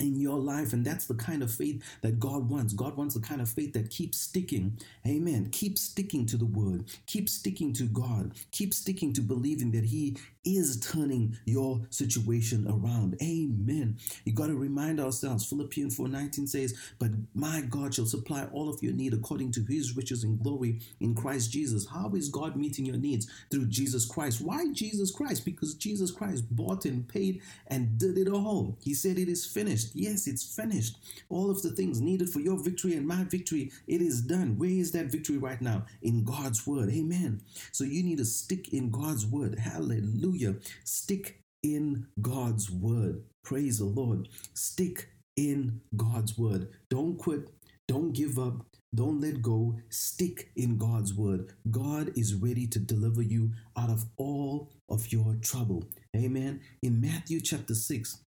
in 0.00 0.18
your 0.20 0.38
life. 0.38 0.72
And 0.72 0.84
that's 0.84 1.06
the 1.06 1.14
kind 1.14 1.42
of 1.42 1.52
faith 1.52 1.82
that 2.02 2.20
God 2.20 2.48
wants. 2.48 2.72
God 2.72 2.96
wants 2.96 3.14
the 3.14 3.20
kind 3.20 3.40
of 3.40 3.48
faith 3.48 3.72
that 3.74 3.90
keeps 3.90 4.20
sticking. 4.20 4.78
Amen. 5.06 5.48
Keep 5.50 5.78
sticking 5.78 6.26
to 6.26 6.36
the 6.36 6.46
word. 6.46 6.84
Keep 7.06 7.28
sticking 7.28 7.72
to 7.74 7.84
God. 7.84 8.32
Keep 8.50 8.74
sticking 8.74 9.12
to 9.14 9.20
believing 9.20 9.72
that 9.72 9.84
He 9.84 10.16
is 10.44 10.80
turning 10.80 11.36
your 11.44 11.80
situation 11.90 12.66
around. 12.68 13.16
Amen. 13.22 13.98
You 14.24 14.32
got 14.32 14.46
to 14.48 14.54
remind 14.54 15.00
ourselves. 15.00 15.46
Philippians 15.46 15.96
4:19 15.96 16.48
says, 16.48 16.74
But 16.98 17.10
my 17.34 17.62
God 17.62 17.94
shall 17.94 18.06
supply 18.06 18.46
all 18.52 18.68
of 18.68 18.82
your 18.82 18.92
need 18.92 19.14
according 19.14 19.52
to 19.52 19.64
his 19.64 19.96
riches 19.96 20.24
and 20.24 20.40
glory 20.42 20.80
in 21.00 21.14
Christ 21.14 21.52
Jesus. 21.52 21.86
How 21.88 22.12
is 22.14 22.28
God 22.28 22.56
meeting 22.56 22.86
your 22.86 22.96
needs? 22.96 23.28
Through 23.50 23.66
Jesus 23.66 24.06
Christ. 24.06 24.40
Why 24.40 24.66
Jesus 24.72 25.10
Christ? 25.10 25.44
Because 25.44 25.74
Jesus 25.74 26.10
Christ 26.10 26.44
bought 26.54 26.84
and 26.84 27.08
paid 27.08 27.42
and 27.66 27.98
did 27.98 28.18
it 28.18 28.28
all. 28.28 28.76
He 28.80 28.94
said 28.94 29.18
it 29.18 29.28
is 29.28 29.44
finished. 29.46 29.90
Yes, 29.94 30.26
it's 30.26 30.44
finished. 30.56 30.96
All 31.28 31.50
of 31.50 31.62
the 31.62 31.70
things 31.70 32.00
needed 32.00 32.30
for 32.30 32.40
your 32.40 32.62
victory 32.62 32.94
and 32.94 33.06
my 33.06 33.24
victory, 33.24 33.70
it 33.86 34.00
is 34.00 34.22
done. 34.22 34.58
Where 34.58 34.70
is 34.70 34.92
that 34.92 35.06
victory 35.06 35.38
right 35.38 35.60
now? 35.60 35.86
In 36.02 36.24
God's 36.24 36.66
word. 36.66 36.90
Amen. 36.90 37.42
So 37.72 37.84
you 37.84 38.02
need 38.02 38.18
to 38.18 38.24
stick 38.24 38.72
in 38.72 38.90
God's 38.90 39.26
word. 39.26 39.58
Hallelujah. 39.58 40.27
Hallelujah. 40.28 40.56
Stick 40.84 41.40
in 41.62 42.06
God's 42.20 42.70
word. 42.70 43.22
Praise 43.44 43.78
the 43.78 43.86
Lord. 43.86 44.28
Stick 44.52 45.08
in 45.38 45.80
God's 45.96 46.36
word. 46.36 46.68
Don't 46.90 47.16
quit. 47.16 47.48
Don't 47.86 48.12
give 48.12 48.38
up. 48.38 48.66
Don't 48.94 49.22
let 49.22 49.40
go. 49.40 49.76
Stick 49.88 50.50
in 50.54 50.76
God's 50.76 51.14
word. 51.14 51.54
God 51.70 52.12
is 52.14 52.34
ready 52.34 52.66
to 52.66 52.78
deliver 52.78 53.22
you 53.22 53.52
out 53.76 53.88
of 53.88 54.04
all 54.18 54.70
of 54.90 55.10
your 55.10 55.36
trouble. 55.40 55.84
Amen. 56.14 56.60
In 56.82 57.00
Matthew 57.00 57.40
chapter 57.40 57.74
6, 57.74 58.20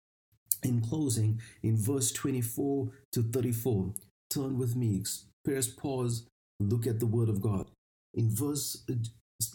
in 0.64 0.82
closing, 0.82 1.42
in 1.64 1.76
verse 1.76 2.14
24 2.14 2.92
to 3.12 3.24
34, 3.24 3.94
turn 4.30 4.58
with 4.58 4.78
me. 4.78 5.04
Press 5.44 5.68
pause. 5.68 6.26
Look 6.62 6.88
at 6.88 7.00
the 7.02 7.08
word 7.08 7.28
of 7.28 7.42
God. 7.42 7.68
In 8.14 8.34
verse 8.34 8.86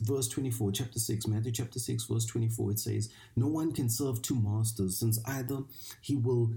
verse 0.01 0.29
24, 0.29 0.73
chapter 0.73 0.99
6, 0.99 1.27
Matthew 1.27 1.53
chapter 1.53 1.79
6, 1.79 2.05
verse 2.05 2.27
24, 2.27 2.71
it 2.73 2.79
says, 2.79 3.11
No 3.37 3.49
one 3.49 3.73
can 3.73 3.91
serve 3.91 4.23
two 4.23 4.41
masters, 4.41 4.99
since 4.99 5.19
either 5.27 5.59
he 6.01 6.17
will 6.17 6.51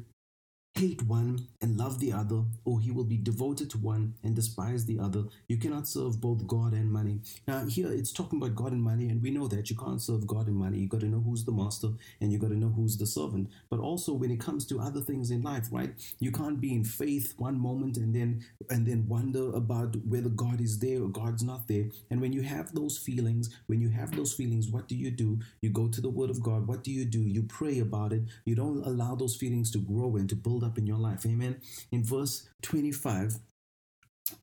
hate 0.77 1.01
one 1.03 1.47
and 1.61 1.77
love 1.77 1.99
the 1.99 2.13
other, 2.13 2.43
or 2.63 2.79
he 2.79 2.91
will 2.91 3.03
be 3.03 3.17
devoted 3.17 3.69
to 3.71 3.77
one 3.77 4.13
and 4.23 4.35
despise 4.35 4.85
the 4.85 4.99
other. 4.99 5.23
You 5.47 5.57
cannot 5.57 5.87
serve 5.87 6.21
both 6.21 6.45
God 6.45 6.73
and 6.73 6.91
money. 6.91 7.19
Now, 7.47 7.65
here 7.65 7.91
it's 7.91 8.11
talking 8.11 8.37
about 8.39 8.55
God 8.55 8.73
and 8.73 8.83
money, 8.83 9.09
and 9.09 9.21
we 9.21 9.31
know 9.31 9.47
that 9.47 9.69
you 9.69 9.75
can't 9.75 10.01
serve 10.01 10.27
God 10.27 10.47
and 10.47 10.55
money. 10.55 10.77
You 10.79 10.87
got 10.87 11.01
to 11.01 11.07
know 11.07 11.19
who's 11.19 11.45
the 11.45 11.51
master 11.51 11.89
and 12.21 12.31
you 12.31 12.37
got 12.37 12.49
to 12.49 12.57
know 12.57 12.69
who's 12.69 12.97
the 12.97 13.07
servant. 13.07 13.49
But 13.69 13.79
also, 13.79 14.13
when 14.13 14.29
it 14.31 14.39
comes 14.39 14.65
to 14.67 14.79
other 14.79 15.01
things 15.01 15.31
in 15.31 15.41
life, 15.41 15.67
right? 15.71 15.91
You 16.19 16.31
can't 16.31 16.61
be 16.61 16.73
in 16.73 16.83
faith 16.83 17.33
one 17.37 17.59
moment 17.59 17.97
and 17.97 18.13
then 18.13 18.45
and 18.69 18.85
then 18.85 19.07
wonder 19.07 19.51
about 19.53 19.95
whether 20.05 20.29
God 20.29 20.61
is 20.61 20.79
there 20.79 21.01
or 21.01 21.07
God's 21.07 21.43
not 21.43 21.67
there. 21.67 21.85
And 22.11 22.21
when 22.21 22.33
you 22.33 22.41
have 22.43 22.73
those 22.73 22.97
feelings, 22.97 23.49
when 23.65 23.81
you 23.81 23.89
have 23.89 24.15
those 24.15 24.33
feelings, 24.33 24.67
what 24.67 24.87
do 24.87 24.95
you 24.95 25.09
do? 25.09 25.39
You 25.61 25.69
go 25.69 25.87
to 25.87 26.01
the 26.01 26.09
Word 26.09 26.29
of 26.29 26.43
God. 26.43 26.67
What 26.67 26.83
do 26.83 26.91
you 26.91 27.05
do? 27.05 27.21
You 27.21 27.43
pray 27.43 27.79
about 27.79 28.13
it. 28.13 28.23
You 28.45 28.55
don't 28.55 28.85
allow 28.85 29.15
those 29.15 29.35
feelings 29.35 29.71
to 29.71 29.79
grow 29.79 30.15
and 30.17 30.29
to 30.29 30.35
build 30.35 30.63
up 30.63 30.66
in 30.75 30.87
your 30.87 30.97
life. 30.97 31.25
Amen. 31.25 31.61
In 31.91 32.03
verse 32.03 32.49
25, 32.63 33.37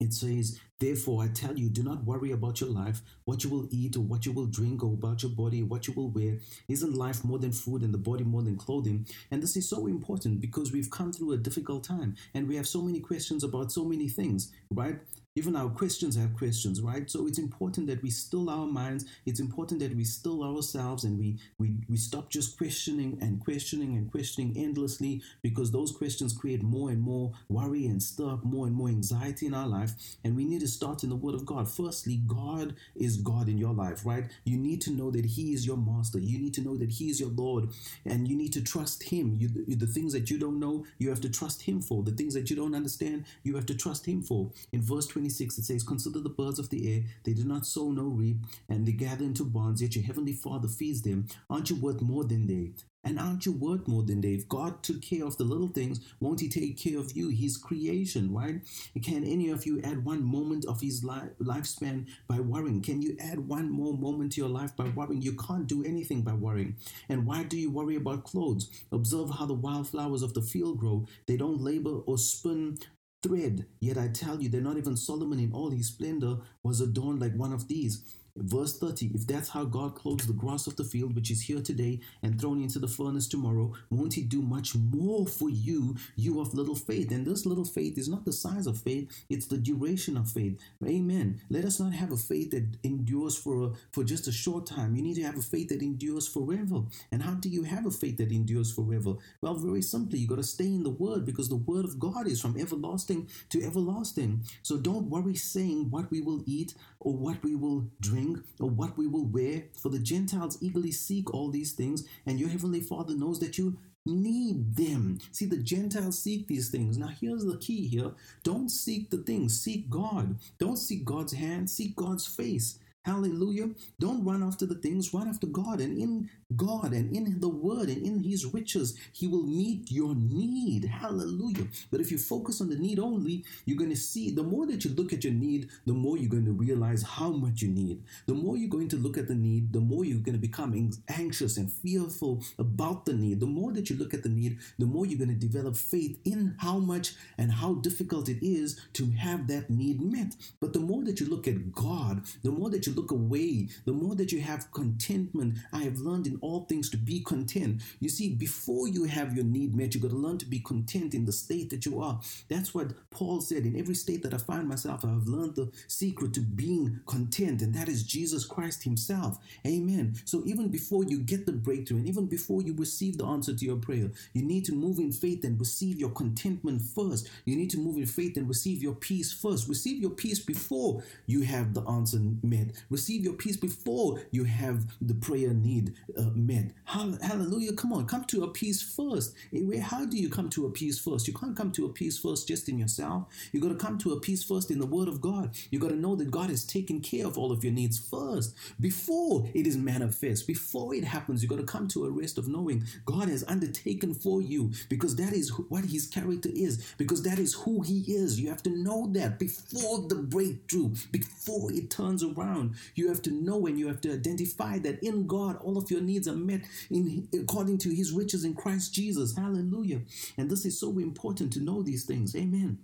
it 0.01 0.13
says, 0.13 0.61
Therefore, 0.81 1.23
I 1.25 1.29
tell 1.29 1.57
you, 1.57 1.69
do 1.69 1.83
not 1.83 2.05
worry 2.05 2.33
about 2.33 2.61
your 2.61 2.71
life, 2.71 3.01
what 3.25 3.45
you 3.45 3.51
will 3.51 3.69
eat 3.71 3.97
or 3.97 4.01
what 4.01 4.27
you 4.27 4.33
will 4.33 4.47
drink, 4.47 4.83
or 4.83 4.95
about 4.95 5.23
your 5.23 5.33
body, 5.33 5.63
what 5.63 5.87
you 5.87 5.95
will 5.95 6.11
wear. 6.11 6.39
Isn't 6.69 6.95
life 6.95 7.25
more 7.25 7.39
than 7.39 7.53
food 7.53 7.83
and 7.83 7.93
the 7.93 7.99
body 7.99 8.25
more 8.25 8.43
than 8.43 8.57
clothing? 8.57 9.07
And 9.31 9.43
this 9.43 9.57
is 9.57 9.69
so 9.69 9.87
important 9.87 10.41
because 10.41 10.73
we've 10.73 10.91
come 10.91 11.13
through 11.13 11.33
a 11.33 11.39
difficult 11.39 11.85
time 11.85 12.17
and 12.35 12.49
we 12.49 12.57
have 12.57 12.67
so 12.67 12.83
many 12.83 13.01
questions 13.01 13.45
about 13.45 13.73
so 13.73 13.85
many 13.85 14.09
things, 14.09 14.53
right? 14.71 14.99
Even 15.37 15.57
our 15.57 15.69
questions 15.69 16.15
have 16.15 16.37
questions, 16.37 16.81
right? 16.81 17.11
So 17.11 17.27
it's 17.27 17.39
important 17.41 17.89
that 17.89 18.01
we 18.05 18.11
still 18.11 18.49
our 18.49 18.67
minds. 18.67 19.05
It's 19.27 19.41
important 19.41 19.81
that 19.81 19.97
we 19.97 20.05
still 20.05 20.45
ourselves 20.45 21.03
and 21.03 21.19
we 21.19 21.39
we 21.59 21.75
we 21.89 21.97
stop 21.97 22.31
just 22.31 22.57
questioning 22.57 23.19
and 23.21 23.43
questioning 23.43 23.97
and 23.97 24.09
questioning 24.09 24.55
endlessly 24.57 25.23
because 25.43 25.73
those 25.73 25.91
questions 25.91 26.33
create 26.33 26.63
more 26.63 26.91
and 26.91 27.01
more 27.01 27.33
worry 27.49 27.87
and 27.87 28.01
stir 28.01 28.31
up 28.31 28.45
more 28.45 28.69
and 28.69 28.77
more 28.77 28.87
anxiety 28.87 29.47
in 29.47 29.55
our 29.55 29.67
life. 29.67 29.91
And 30.23 30.37
we 30.37 30.45
need 30.45 30.61
to 30.61 30.69
start 30.69 31.03
in 31.03 31.11
the 31.11 31.17
Word 31.17 31.35
of 31.35 31.45
God. 31.45 31.69
Firstly, 31.69 32.21
God 32.29 32.77
is 32.95 33.17
God 33.17 33.49
in 33.49 33.59
your 33.59 33.75
life, 33.75 34.07
right? 34.07 34.27
You 34.45 34.57
need 34.57 34.81
to 34.83 34.93
know 34.93 35.11
that 35.11 35.25
He 35.25 35.53
is 35.53 35.67
your 35.67 35.77
master. 35.77 36.21
You 36.21 36.39
need 36.39 36.55
to 36.55 36.61
know 36.61 36.77
that 36.77 36.91
He 36.91 37.11
is 37.11 37.19
your 37.19 37.31
Lord, 37.31 37.71
and 38.05 38.29
you 38.29 38.37
need 38.37 38.53
to 38.53 38.63
trust 38.63 39.03
Him. 39.03 39.35
You, 39.37 39.49
the 39.49 39.87
things 39.87 40.13
that 40.13 40.31
you 40.31 40.39
don't 40.39 40.61
know, 40.61 40.87
you 40.99 41.09
have 41.09 41.21
to 41.23 41.29
trust 41.29 41.63
Him 41.63 41.83
for. 41.83 42.05
The 42.05 42.13
things 42.13 42.35
that 42.35 42.51
you 42.51 42.55
don't 42.55 42.77
understand, 42.77 43.25
you 43.43 43.57
have 43.57 43.67
to 43.67 43.75
trust 43.75 44.07
Him 44.07 44.23
for. 44.23 44.53
In 44.73 44.81
verse 44.81 45.09
20 45.09 45.24
26, 45.25 45.57
it 45.57 45.65
says, 45.65 45.83
Consider 45.83 46.21
the 46.21 46.29
birds 46.29 46.59
of 46.59 46.69
the 46.69 46.93
air. 46.93 47.03
They 47.25 47.33
do 47.33 47.45
not 47.45 47.65
sow 47.65 47.91
nor 47.91 48.11
reap, 48.11 48.45
and 48.69 48.87
they 48.87 48.93
gather 48.93 49.25
into 49.25 49.43
barns, 49.43 49.81
yet 49.81 49.97
your 49.97 50.05
heavenly 50.05 50.35
Father 50.35 50.69
feeds 50.69 51.01
them. 51.01 51.29
Aren't 51.49 51.71
you 51.71 51.77
worth 51.77 52.03
more 52.03 52.25
than 52.25 52.47
they? 52.47 52.75
And 53.07 53.19
aren't 53.19 53.45
you 53.45 53.53
worth 53.53 53.87
more 53.87 54.03
than 54.03 54.23
they? 54.23 54.31
If 54.31 54.49
God 54.49 54.83
took 54.83 55.03
care 55.03 55.27
of 55.27 55.37
the 55.37 55.45
little 55.45 55.69
things, 55.69 56.01
won't 56.21 56.41
He 56.41 56.49
take 56.49 56.79
care 56.79 56.99
of 56.99 57.13
you? 57.15 57.29
His 57.29 57.57
creation, 57.57 58.33
right? 58.33 58.61
Can 59.03 59.25
any 59.25 59.51
of 59.51 59.67
you 59.67 59.81
add 59.83 60.05
one 60.05 60.23
moment 60.23 60.65
of 60.65 60.81
His 60.81 61.05
life, 61.05 61.29
lifespan 61.39 62.07
by 62.27 62.41
worrying? 62.41 62.81
Can 62.81 63.03
you 63.03 63.17
add 63.21 63.47
one 63.47 63.71
more 63.71 63.97
moment 63.97 64.33
to 64.33 64.41
your 64.41 64.51
life 64.51 64.75
by 64.75 64.89
worrying? 64.89 65.21
You 65.21 65.37
can't 65.37 65.67
do 65.67 65.85
anything 65.85 66.23
by 66.23 66.33
worrying. 66.33 66.77
And 67.09 67.27
why 67.27 67.43
do 67.43 67.59
you 67.59 67.71
worry 67.71 67.97
about 67.97 68.25
clothes? 68.25 68.71
Observe 68.91 69.31
how 69.31 69.45
the 69.45 69.55
wildflowers 69.55 70.23
of 70.23 70.33
the 70.33 70.43
field 70.43 70.79
grow. 70.79 71.07
They 71.27 71.37
don't 71.37 71.61
labor 71.61 71.99
or 72.07 72.17
spin 72.17 72.79
thread. 73.25 73.67
Yet 73.81 73.99
I 73.99 74.09
tell 74.09 74.41
you 74.41 74.49
that 74.51 74.63
not 74.63 74.77
even 74.77 74.97
Solomon 74.97 75.41
in 75.41 75.53
all 75.53 75.71
his 75.71 75.89
splendor 75.89 76.37
was 76.63 76.81
adorned 76.81 77.21
like 77.21 77.35
one 77.35 77.53
of 77.53 77.69
these. 77.69 78.03
Verse 78.37 78.77
30 78.79 79.13
If 79.15 79.27
that's 79.29 79.51
how 79.51 79.65
God 79.65 79.95
clothes 79.95 80.27
the 80.27 80.33
grass 80.33 80.67
of 80.67 80.75
the 80.75 80.83
field, 80.83 81.15
which 81.15 81.31
is 81.31 81.43
here 81.43 81.61
today 81.61 82.01
and 82.21 82.41
thrown 82.41 82.61
into 82.61 82.81
the 82.81 82.89
furnace 82.89 83.29
tomorrow, 83.29 83.73
won't 83.91 84.15
He 84.15 84.23
do 84.23 84.43
much 84.43 84.75
more 84.75 85.27
for 85.27 85.49
you, 85.49 85.95
you 86.17 86.41
of 86.41 86.53
little 86.53 86.75
faith? 86.75 87.13
And 87.13 87.25
this 87.25 87.47
little 87.47 87.65
faith 87.65 87.97
is 87.97 88.09
not 88.09 88.25
the 88.25 88.33
size 88.33 88.67
of 88.67 88.79
faith, 88.79 89.25
it's 89.31 89.47
the 89.47 89.57
duration 89.57 90.17
of 90.17 90.29
faith. 90.29 90.61
Amen. 90.85 91.43
Let 91.49 91.65
us 91.65 91.79
not 91.79 91.93
have 91.93 92.11
a 92.11 92.17
faith 92.17 92.51
that 92.51 92.77
endures 92.83 93.37
for, 93.37 93.63
a, 93.63 93.71
for 93.93 94.03
just 94.03 94.27
a 94.27 94.33
short 94.33 94.67
time. 94.67 94.97
You 94.97 95.03
need 95.03 95.15
to 95.15 95.23
have 95.23 95.39
a 95.39 95.43
faith 95.43 95.69
that 95.69 95.83
endures 95.83 96.27
forever. 96.27 96.83
And 97.13 97.23
how 97.23 97.35
do 97.35 97.49
you 97.49 97.63
have 97.63 97.87
a 97.87 97.91
faith 97.93 98.17
that 98.17 98.33
endures 98.33 98.73
forever? 98.73 99.15
Well, 99.43 99.55
very 99.55 99.83
simply, 99.83 100.19
you 100.19 100.27
got 100.27 100.37
to 100.37 100.43
stay 100.43 100.67
in 100.67 100.83
the 100.83 100.91
Word 100.91 101.25
because 101.25 101.49
the 101.49 101.57
Word 101.57 101.85
of 101.85 102.01
God 102.01 102.27
is 102.27 102.41
from 102.41 102.59
everlasting 102.59 103.29
to 103.51 103.63
everlasting. 103.63 104.43
So 104.63 104.77
don't 104.77 105.09
worry 105.09 105.37
saying 105.37 105.91
what 105.91 106.11
we 106.11 106.21
will 106.21 106.43
eat 106.47 106.75
or 106.99 107.15
what 107.15 107.43
we 107.45 107.55
will 107.55 107.87
drink 108.01 108.24
or 108.61 108.71
what 108.71 108.97
we 108.97 109.07
will 109.07 109.27
wear. 109.27 109.65
For 109.81 109.89
the 109.89 109.99
Gentiles 109.99 110.59
eagerly 110.61 110.93
seek 110.93 111.33
all 111.33 111.51
these 111.51 111.73
things, 111.73 112.05
and 112.27 112.39
your 112.39 112.49
heavenly 112.49 112.81
Father 112.81 113.15
knows 113.17 113.41
that 113.41 113.59
you 113.59 113.79
need 114.07 114.77
them. 114.77 115.19
See, 115.33 115.47
the 115.47 115.57
Gentiles 115.57 116.23
seek 116.23 116.47
these 116.47 116.71
things. 116.71 116.99
Now, 116.99 117.09
here's 117.21 117.45
the 117.45 117.59
key 117.59 117.87
here 117.89 118.13
don't 118.43 118.69
seek 118.69 119.11
the 119.11 119.19
things, 119.19 119.61
seek 119.61 119.89
God. 119.91 120.37
Don't 120.59 120.77
seek 120.77 121.05
God's 121.05 121.33
hand, 121.33 121.71
seek 121.71 121.97
God's 121.97 122.27
face. 122.27 122.79
Hallelujah. 123.05 123.69
Don't 124.01 124.25
run 124.25 124.43
after 124.43 124.65
the 124.65 124.77
things, 124.77 125.13
run 125.13 125.29
after 125.29 125.47
God. 125.47 125.81
And 125.81 125.99
in 125.99 126.31
God 126.57 126.93
and 126.93 127.15
in 127.15 127.41
the 127.41 127.49
Word 127.49 127.89
and 127.89 128.05
in 128.05 128.23
His 128.23 128.47
riches, 128.47 128.97
He 129.13 129.27
will 129.27 129.45
meet 129.45 129.91
your 129.91 130.15
need. 130.15 130.85
Hallelujah. 130.85 131.67
But 131.91 132.01
if 132.01 132.11
you 132.11 132.19
focus 132.19 132.61
on 132.61 132.69
the 132.69 132.77
need 132.77 132.99
only, 132.99 133.45
you're 133.65 133.79
going 133.79 133.91
to 133.91 133.97
see 133.97 134.31
the 134.31 134.43
more 134.43 134.67
that 134.67 134.85
you 134.85 134.91
look 134.95 135.13
at 135.13 135.25
your 135.25 135.33
need, 135.33 135.69
the 135.87 135.93
more 135.93 136.17
you're 136.19 136.31
going 136.31 136.45
to 136.45 136.53
realize 136.53 137.03
how 137.03 137.31
much 137.31 137.63
you 137.63 137.69
need. 137.69 138.03
The 138.27 138.35
more 138.35 138.57
you're 138.57 138.69
going 138.69 138.89
to 138.89 138.97
look 138.97 139.19
at 139.19 139.29
the 139.29 139.35
need, 139.35 139.73
the 139.73 139.81
more 139.81 140.05
you're 140.05 140.19
going 140.19 140.35
to 140.35 140.41
become 140.41 140.91
anxious 141.09 141.57
and 141.57 141.73
fearful 141.73 142.43
about 142.59 143.07
the 143.07 143.15
need. 143.15 143.41
The 143.41 143.47
more 143.47 143.73
that 143.73 143.91
you 143.91 143.97
look 143.97 144.15
at 144.15 144.23
the 144.23 144.29
need, 144.29 144.59
the 144.79 144.87
more 144.87 145.07
you're 145.07 145.19
going 145.19 145.39
to 145.39 145.47
develop 145.47 145.77
faith 145.77 146.19
in 146.25 146.55
how 146.59 146.79
much 146.79 147.15
and 147.39 147.53
how 147.53 147.75
difficult 147.75 148.29
it 148.29 148.45
is 148.45 148.81
to 148.95 149.11
have 149.13 149.47
that 149.49 149.71
need 149.71 150.01
met. 150.01 150.37
But 150.61 150.73
the 150.73 150.81
more 150.81 151.03
that 151.05 151.21
you 151.21 151.27
look 151.29 151.49
at 151.49 151.73
God, 151.73 152.23
the 152.43 152.51
more 152.51 152.71
that 152.71 152.87
you 152.87 152.93
look 152.93 153.11
away, 153.11 153.69
the 153.85 153.93
more 153.93 154.15
that 154.15 154.33
you 154.33 154.41
have 154.41 154.71
contentment. 154.73 155.59
I 155.73 155.83
have 155.83 155.99
learned 155.99 156.27
in 156.27 156.34
all 156.41 156.65
things 156.65 156.91
to 156.91 156.97
be 156.97 157.21
content. 157.21 157.83
You 158.01 158.09
see, 158.09 158.35
before 158.35 158.89
you 158.89 159.05
have 159.05 159.35
your 159.35 159.45
need 159.45 159.75
met, 159.75 159.95
you 159.95 160.01
got 160.01 160.11
to 160.11 160.17
learn 160.17 160.39
to 160.39 160.47
be 160.47 160.61
content 160.61 161.15
in 161.15 161.25
the 161.25 161.33
state 161.33 161.71
that 161.71 161.87
you 161.87 162.01
are. 162.01 162.21
That's 162.49 162.75
what 162.75 162.93
Paul 163.11 163.41
said. 163.41 163.65
In 163.65 163.79
every 163.79 163.95
state 163.95 164.23
that 164.23 164.35
I 164.35 164.39
find 164.39 164.69
myself, 164.69 165.05
I 165.05 165.09
have 165.09 165.29
learned 165.29 165.57
the 165.57 165.71
secret 165.89 166.35
to 166.35 166.41
being 166.41 167.01
content, 167.07 167.63
and 167.63 167.75
that 167.75 167.89
is 167.89 168.03
Jesus 168.03 168.45
Christ 168.45 168.85
Himself. 168.85 169.39
Amen. 169.67 170.17
So 170.25 170.43
even 170.47 170.69
before 170.69 171.05
you 171.05 171.19
get 171.19 171.47
the 171.47 171.53
breakthrough, 171.53 171.99
and 171.99 172.09
even 172.09 172.27
before 172.27 172.63
you 172.63 172.75
receive 172.75 173.19
the 173.19 173.27
answer 173.27 173.55
to 173.55 173.65
your 173.65 173.77
prayer, 173.77 174.11
you 174.33 174.43
need 174.43 174.65
to 174.67 174.73
move 174.73 174.99
in 174.99 175.13
faith 175.13 175.45
and 175.45 175.59
receive 175.59 175.99
your 175.99 176.11
contentment 176.11 176.83
first. 176.83 177.29
You 177.45 177.57
need 177.57 177.71
to 177.71 177.79
move 177.79 177.97
in 177.97 178.07
faith 178.07 178.37
and 178.37 178.49
receive 178.49 178.83
your 178.83 178.95
peace 178.95 179.33
first. 179.33 179.69
Receive 179.69 180.01
your 180.01 180.11
peace 180.11 180.39
before 180.39 181.03
you 181.27 181.43
have 181.43 181.75
the 181.75 181.83
answer 181.83 182.19
met. 182.43 182.69
Receive 182.91 183.25
your 183.25 183.35
peace 183.35 183.57
before 183.57 184.23
you 184.31 184.45
have 184.45 184.85
the 185.01 185.15
prayer 185.15 185.53
need 185.53 185.95
uh, 186.19 186.24
met. 186.35 186.73
Hallelujah. 186.85 187.73
Come 187.73 187.93
on, 187.93 188.07
come 188.07 188.25
to 188.27 188.45
a 188.45 188.49
peace 188.49 188.83
first. 188.83 189.35
Eh, 189.53 189.81
how 189.81 190.05
do 190.05 190.17
you 190.17 190.29
come 190.29 190.49
to 190.51 190.67
a 190.67 190.71
peace 190.71 190.99
first? 190.99 191.27
You 191.27 191.35
can't 191.35 191.57
come 191.57 191.73
to 191.73 191.87
a 191.87 191.89
peace 191.89 192.19
first 192.19 192.49
just 192.49 192.69
in 192.69 192.79
yourself. 192.79 193.27
You 193.53 193.61
got 193.61 193.69
to 193.69 193.75
come 193.75 193.99
to 193.99 194.13
a 194.13 194.21
peace 194.21 194.43
first 194.43 194.71
in 194.71 194.79
the 194.79 194.87
Word 194.87 195.09
of 195.09 195.21
God. 195.21 195.55
You 195.71 195.79
got 195.79 195.91
to 195.91 195.97
know 195.97 196.17
that 196.17 196.31
God 196.31 196.51
has 196.51 196.65
taken 196.65 197.01
care 197.01 197.27
of 197.27 197.37
all 197.37 197.53
of 197.53 197.65
your 197.65 197.73
needs 197.73 197.99
first 197.99 198.55
before 198.81 199.49
it 199.55 199.67
is 199.67 199.77
manifest. 199.77 200.47
Before 200.47 200.95
it 200.95 201.05
happens, 201.05 201.43
you 201.43 201.49
got 201.49 201.59
to 201.59 201.65
come 201.65 201.89
to 201.89 202.05
a 202.07 202.11
rest 202.11 202.39
of 202.39 202.49
knowing 202.49 202.85
God 203.05 203.29
has 203.29 203.45
undertaken 203.49 204.15
for 204.15 204.41
you 204.41 204.73
because 204.89 205.17
that 205.17 205.33
is 205.33 205.51
what 205.69 205.85
His 205.87 206.07
character 206.07 206.51
is, 206.55 206.95
because 206.99 207.23
that 207.23 207.39
is 207.39 207.55
who 207.55 207.83
He 207.83 208.01
is. 208.09 208.41
You 208.41 208.49
have 208.49 208.63
to 208.65 208.71
know 208.71 209.09
that 209.13 209.39
before 209.39 210.07
the 210.09 210.17
breakthrough, 210.17 210.91
before 211.11 211.73
it 211.73 211.91
turns 211.91 212.23
around. 212.23 212.75
You 212.95 213.09
have 213.09 213.23
to 213.23 213.31
know 213.31 213.67
and 213.67 213.79
you 213.79 213.89
have 213.89 214.01
to 214.03 214.13
identify 214.13 214.79
that 214.81 215.03
in 215.03 215.27
God, 215.27 215.57
all 215.63 215.77
of 215.77 215.91
your 215.91 216.01
needs 216.01 216.14
are 216.29 216.37
met 216.37 216.63
in 216.91 217.29
according 217.35 217.79
to 217.79 217.91
his 217.91 218.13
riches 218.13 218.45
in 218.45 218.55
Christ 218.55 218.95
Jesus. 218.95 219.37
Hallelujah. 219.37 220.03
And 220.37 220.51
this 220.51 220.65
is 220.65 220.79
so 220.79 220.99
important 220.99 221.53
to 221.55 221.61
know 221.61 221.83
these 221.83 222.05
things. 222.05 222.35
Amen. 222.37 222.79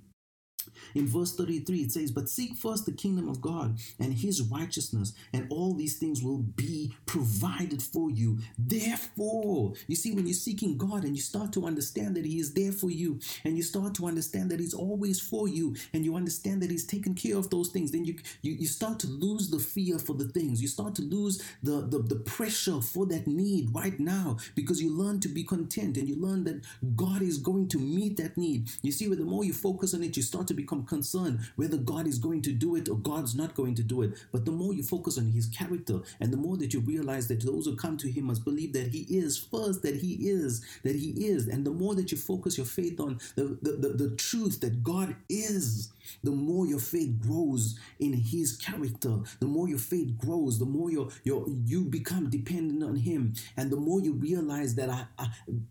In 0.95 1.07
verse 1.07 1.35
33, 1.35 1.81
it 1.81 1.93
says, 1.93 2.11
But 2.11 2.29
seek 2.29 2.55
first 2.57 2.87
the 2.87 2.93
kingdom 2.93 3.29
of 3.29 3.41
God 3.41 3.79
and 3.99 4.13
his 4.15 4.43
righteousness, 4.43 5.13
and 5.33 5.47
all 5.51 5.75
these 5.75 5.99
things 5.99 6.23
will 6.23 6.39
be 6.39 6.95
provided 7.07 7.83
for 7.83 8.11
you. 8.11 8.39
Therefore, 8.59 9.75
you 9.87 9.97
see, 9.97 10.13
when 10.13 10.27
you're 10.27 10.35
seeking 10.35 10.77
God 10.77 11.05
and 11.05 11.17
you 11.17 11.23
start 11.23 11.53
to 11.55 11.67
understand 11.67 12.17
that 12.17 12.27
he 12.27 12.39
is 12.39 12.55
there 12.55 12.73
for 12.73 12.91
you, 12.91 13.21
and 13.45 13.57
you 13.57 13.63
start 13.63 13.95
to 13.95 14.07
understand 14.07 14.51
that 14.51 14.61
he's 14.61 14.75
always 14.75 15.21
for 15.21 15.49
you, 15.49 15.75
and 15.93 16.05
you 16.05 16.17
understand 16.17 16.63
that 16.63 16.71
he's 16.71 16.87
taken 16.87 17.15
care 17.15 17.37
of 17.37 17.51
those 17.51 17.71
things, 17.71 17.93
then 17.93 18.05
you, 18.05 18.17
you, 18.43 18.53
you 18.53 18.67
start 18.67 18.99
to 19.01 19.07
lose 19.07 19.51
the 19.51 19.59
fear 19.59 19.99
for 19.99 20.15
the 20.15 20.29
things. 20.29 20.63
You 20.63 20.69
start 20.69 20.95
to 20.97 21.03
lose 21.03 21.43
the, 21.63 21.83
the, 21.83 21.99
the 21.99 22.17
pressure 22.17 22.81
for 22.81 23.07
that 23.07 23.27
need 23.27 23.75
right 23.75 23.99
now 23.99 24.37
because 24.55 24.83
you 24.83 24.91
learn 24.91 25.21
to 25.21 25.29
be 25.29 25.45
content 25.45 25.97
and 25.97 26.09
you 26.09 26.17
learn 26.17 26.45
that 26.45 26.65
God 26.97 27.23
is 27.23 27.39
going 27.39 27.69
to 27.69 27.79
meet 27.79 28.17
that 28.17 28.37
need. 28.37 28.69
You 28.83 28.93
see, 28.93 29.09
with 29.09 29.19
the 29.19 29.25
more 29.25 29.45
you 29.45 29.53
focus 29.53 29.95
on 29.95 30.03
it, 30.03 30.17
you 30.17 30.23
start 30.23 30.47
to 30.49 30.55
become 30.71 30.87
concerned 30.87 31.41
whether 31.57 31.77
God 31.77 32.07
is 32.07 32.19
going 32.19 32.43
to 32.43 32.53
do 32.53 32.77
it 32.77 32.89
or 32.89 32.97
God's 32.97 33.35
not 33.35 33.55
going 33.55 33.75
to 33.75 33.83
do 33.83 34.03
it. 34.03 34.13
But 34.33 34.45
the 34.45 34.53
more 34.53 34.73
you 34.73 34.83
focus 34.83 35.19
on 35.19 35.27
his 35.27 35.47
character 35.47 36.01
and 36.21 36.33
the 36.33 36.37
more 36.37 36.57
that 36.59 36.73
you 36.73 36.81
realize 36.81 37.27
that 37.29 37.45
those 37.45 37.67
who 37.67 37.75
come 37.77 37.97
to 37.99 38.11
him 38.11 38.25
must 38.25 38.45
believe 38.45 38.73
that 38.75 38.89
he 38.89 39.07
is 39.09 39.37
first, 39.37 39.83
that 39.83 39.97
he 39.97 40.15
is, 40.29 40.65
that 40.85 40.95
he 40.95 41.11
is. 41.27 41.49
And 41.49 41.67
the 41.67 41.73
more 41.73 41.95
that 41.97 42.13
you 42.13 42.19
focus 42.19 42.57
your 42.57 42.67
faith 42.67 43.01
on 43.01 43.19
the, 43.35 43.59
the, 43.63 43.73
the, 43.73 43.89
the 43.89 44.17
truth 44.17 44.61
that 44.61 44.83
God 44.83 45.17
is, 45.29 45.91
the 46.23 46.31
more 46.31 46.67
your 46.67 46.79
faith 46.79 47.21
grows 47.21 47.79
in 47.99 48.13
his 48.13 48.57
character, 48.57 49.19
the 49.41 49.47
more 49.47 49.69
your 49.69 49.79
faith 49.79 50.17
grows, 50.19 50.59
the 50.59 50.65
more 50.65 50.91
your, 50.91 51.09
your, 51.25 51.47
you 51.49 51.85
become 51.85 52.31
dependent 52.31 52.83
on 52.83 52.97
him. 52.97 53.35
And 53.57 53.71
the 53.71 53.77
more 53.77 54.01
you 54.01 54.13
realize 54.15 54.75
that 54.77 54.91
I, 54.91 55.07
I, 55.19 55.29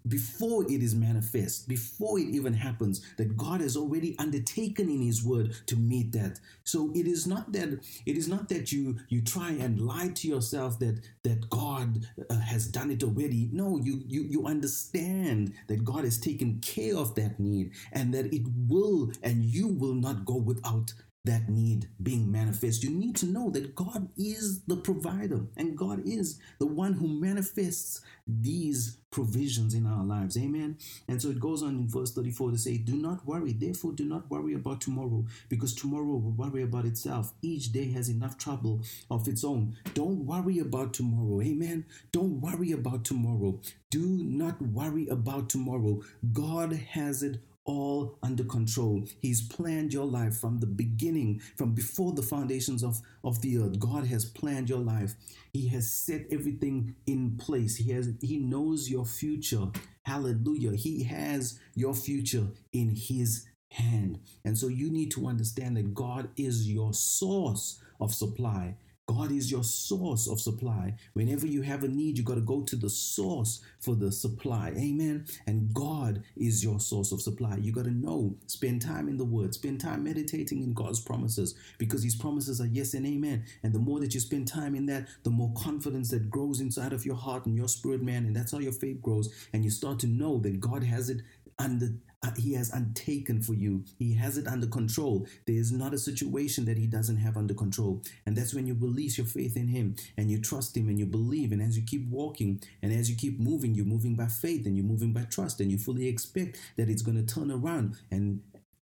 before 0.08 0.64
it 0.64 0.82
is 0.82 0.96
manifest, 0.96 1.68
before 1.68 2.20
it 2.20 2.30
even 2.30 2.54
happens, 2.54 3.02
that 3.18 3.38
God 3.38 3.62
has 3.62 3.78
already 3.78 4.16
undertaken 4.20 4.88
in 4.89 5.02
his 5.02 5.23
word 5.23 5.56
to 5.67 5.75
meet 5.75 6.12
that. 6.13 6.39
So 6.63 6.91
it 6.95 7.08
is 7.08 7.28
not 7.28 7.52
that 7.54 7.80
it 8.06 8.17
is 8.17 8.28
not 8.28 8.49
that 8.49 8.71
you 8.71 8.97
you 9.10 9.21
try 9.21 9.52
and 9.52 9.80
lie 9.80 10.10
to 10.15 10.28
yourself 10.28 10.80
that 10.80 11.02
that 11.23 11.49
God 11.49 12.08
uh, 12.30 12.36
has 12.36 12.67
done 12.67 12.91
it 12.91 13.04
already. 13.04 13.49
No, 13.52 13.78
you 13.78 14.02
you 14.08 14.23
you 14.23 14.45
understand 14.47 15.54
that 15.67 15.84
God 15.84 16.04
has 16.04 16.17
taken 16.17 16.60
care 16.60 16.97
of 16.97 17.15
that 17.15 17.39
need 17.39 17.71
and 17.91 18.13
that 18.13 18.34
it 18.34 18.43
will 18.67 19.12
and 19.23 19.43
you 19.43 19.67
will 19.67 19.95
not 19.95 20.25
go 20.25 20.36
without 20.36 20.93
that 21.30 21.48
need 21.48 21.88
being 22.02 22.32
manifest. 22.32 22.84
You 22.84 22.89
need 22.89 23.15
to 23.18 23.28
know 23.28 23.52
that 23.52 23.76
God 23.76 24.10
is 24.18 24.63
the 24.63 24.78
provider 24.78 25.42
and 25.56 25.78
God 25.78 26.02
is 26.04 26.39
the 26.58 26.65
one 26.65 26.94
who 26.94 27.08
manifests 27.08 28.02
these 28.28 28.98
provisions 29.12 29.76
in 29.76 29.86
our 29.86 30.04
lives. 30.04 30.36
Amen. 30.38 30.80
And 31.08 31.22
so 31.22 31.30
it 31.30 31.39
goes 31.39 31.62
on 31.62 31.70
in 31.70 31.88
verse 31.88 32.13
34 32.13 32.52
to 32.52 32.58
say, 32.58 32.78
Do 32.78 32.96
not 32.96 33.28
worry, 33.28 33.54
therefore, 33.54 33.92
do 33.92 34.06
not 34.06 34.28
worry 34.32 34.56
about 34.56 34.82
tomorrow, 34.82 35.24
because 35.50 35.76
tomorrow 35.76 36.06
will 36.06 36.32
worry 36.32 36.63
about 36.63 36.86
itself. 36.86 37.34
Each 37.44 37.72
day 37.72 37.92
has 37.92 38.10
enough 38.10 38.39
trouble 38.39 38.82
of 39.12 39.28
its 39.28 39.44
own. 39.44 39.76
Don't 39.94 40.26
worry 40.26 40.58
about 40.58 40.94
tomorrow. 40.94 41.42
Amen. 41.42 41.86
Don't 42.12 42.42
worry 42.42 42.72
about 42.72 43.06
tomorrow. 43.06 43.60
Do 43.92 44.02
not 44.02 44.60
worry 44.60 45.08
about 45.08 45.48
tomorrow. 45.50 46.02
God 46.34 46.74
has 46.74 47.22
it 47.22 47.39
all 47.69 48.17
under 48.23 48.43
control. 48.43 49.03
He's 49.21 49.47
planned 49.47 49.93
your 49.93 50.08
life 50.08 50.36
from 50.36 50.60
the 50.60 50.65
beginning, 50.65 51.39
from 51.55 51.75
before 51.75 52.13
the 52.13 52.23
foundations 52.23 52.84
of, 52.84 52.99
of 53.23 53.41
the 53.41 53.60
earth. 53.60 53.77
God 53.77 54.08
has 54.08 54.25
planned 54.25 54.69
your 54.69 54.79
life. 54.79 55.13
He 55.53 55.67
has 55.67 55.93
set 55.93 56.25
everything 56.32 56.95
in 57.05 57.38
place. 57.38 57.75
He 57.75 57.91
has 57.91 58.10
He 58.21 58.38
knows 58.38 58.89
your 58.89 59.05
future. 59.05 59.67
Hallelujah. 60.01 60.71
He 60.71 61.03
has 61.03 61.60
your 61.75 61.93
future 61.93 62.47
in 62.73 62.95
His 62.95 63.45
hand. 63.69 64.19
And 64.43 64.58
so 64.58 64.67
you 64.67 64.89
need 64.89 65.12
to 65.12 65.27
understand 65.27 65.77
that 65.77 65.93
God 65.93 66.29
is 66.38 66.67
your 66.67 66.93
source 66.93 67.79
of 68.01 68.15
supply. 68.15 68.77
God 69.10 69.32
is 69.32 69.50
your 69.50 69.63
source 69.63 70.28
of 70.28 70.39
supply. 70.39 70.93
Whenever 71.13 71.48
you 71.48 71.63
have 71.63 71.84
a 71.84 71.88
need, 71.88 72.15
you 72.15 72.24
got 72.24 72.36
to 72.36 72.41
go 72.41 72.62
to 72.62 72.76
the 72.76 72.91
source 72.91 73.60
for 73.80 73.95
the 73.95 74.12
supply. 74.12 74.72
Amen. 74.78 75.26
And 75.48 75.74
God 75.74 76.22
is 76.38 76.63
your 76.63 76.80
source 76.80 77.12
of 77.12 77.19
supply. 77.19 77.56
You 77.56 77.72
got 77.72 77.86
to 77.86 77.91
know, 77.91 78.36
spend 78.45 78.84
time 78.84 79.10
in 79.10 79.17
the 79.17 79.26
Word, 79.26 79.56
spend 79.56 79.82
time 79.82 80.04
meditating 80.04 80.62
in 80.62 80.74
God's 80.74 81.00
promises 81.00 81.56
because 81.80 82.04
His 82.04 82.13
promises 82.13 82.62
are 82.62 82.67
yes 82.67 82.93
and 82.93 83.08
amen. 83.08 83.45
And 83.63 83.74
the 83.74 83.80
more 83.80 84.00
that 84.00 84.13
you 84.13 84.19
spend 84.19 84.48
time 84.48 84.76
in 84.76 84.86
that, 84.86 85.08
the 85.24 85.32
more 85.32 85.52
confidence 85.58 86.12
that 86.12 86.30
grows 86.30 86.60
inside 86.62 86.93
of 86.93 87.04
your 87.04 87.15
heart 87.15 87.48
and 87.48 87.58
your 87.58 87.67
spirit, 87.67 88.04
man. 88.04 88.28
And 88.28 88.36
that's 88.36 88.52
how 88.52 88.60
your 88.60 88.74
faith 88.74 89.02
grows. 89.02 89.34
And 89.54 89.63
you 89.63 89.72
start 89.72 89.98
to 90.02 90.08
know 90.08 90.38
that 90.41 90.60
God 90.60 90.84
has 90.84 91.10
it 91.10 91.24
under 91.58 91.89
Uh, 92.21 92.32
he 92.38 92.53
has 92.53 92.73
undertaken 92.73 93.41
for 93.41 93.53
you. 93.53 93.86
He 93.97 94.13
has 94.15 94.38
it 94.38 94.47
under 94.47 94.67
control. 94.67 95.25
There 95.47 95.55
is 95.55 95.71
not 95.71 95.93
a 95.93 95.97
situation 95.97 96.65
that 96.65 96.77
he 96.77 96.86
doesn't 96.86 97.17
have 97.17 97.38
under 97.38 97.53
control. 97.53 98.01
And 98.25 98.36
that's 98.36 98.53
when 98.53 98.67
you 98.67 98.75
release 98.77 99.17
your 99.17 99.27
faith 99.27 99.55
in 99.55 99.69
him 99.69 99.95
and 100.17 100.29
you 100.29 100.41
trust 100.41 100.75
him 100.75 100.89
and 100.89 100.99
you 100.99 101.05
believe. 101.05 101.53
And 101.53 101.62
as 101.62 101.77
you 101.77 101.84
keep 101.84 102.10
walking 102.10 102.62
and 102.82 102.91
as 102.91 103.10
you 103.10 103.15
keep 103.15 103.39
moving, 103.39 103.73
you're 103.73 103.86
moving 103.86 104.15
by 104.15 104.27
faith 104.27 104.65
and 104.65 104.75
you're 104.75 104.86
moving 104.86 105.13
by 105.13 105.23
trust 105.23 105.62
and 105.62 105.71
you 105.71 105.77
fully 105.77 106.08
expect 106.08 106.60
that 106.75 106.89
it's 106.89 107.01
going 107.01 107.25
to 107.25 107.34
turn 107.34 107.51
around. 107.51 107.95
And 108.12 108.41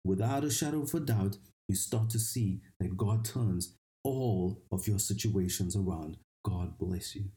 without 0.04 0.44
a 0.44 0.50
shadow 0.50 0.82
of 0.82 0.92
a 0.92 1.00
doubt, 1.00 1.38
you 1.68 1.74
start 1.74 2.10
to 2.10 2.18
see 2.18 2.60
that 2.80 2.98
God 2.98 3.24
turns 3.24 3.76
all 4.04 4.62
of 4.70 4.86
your 4.86 4.98
situations 4.98 5.74
around. 5.74 6.18
God 6.44 6.76
bless 6.76 7.14
you. 7.14 7.30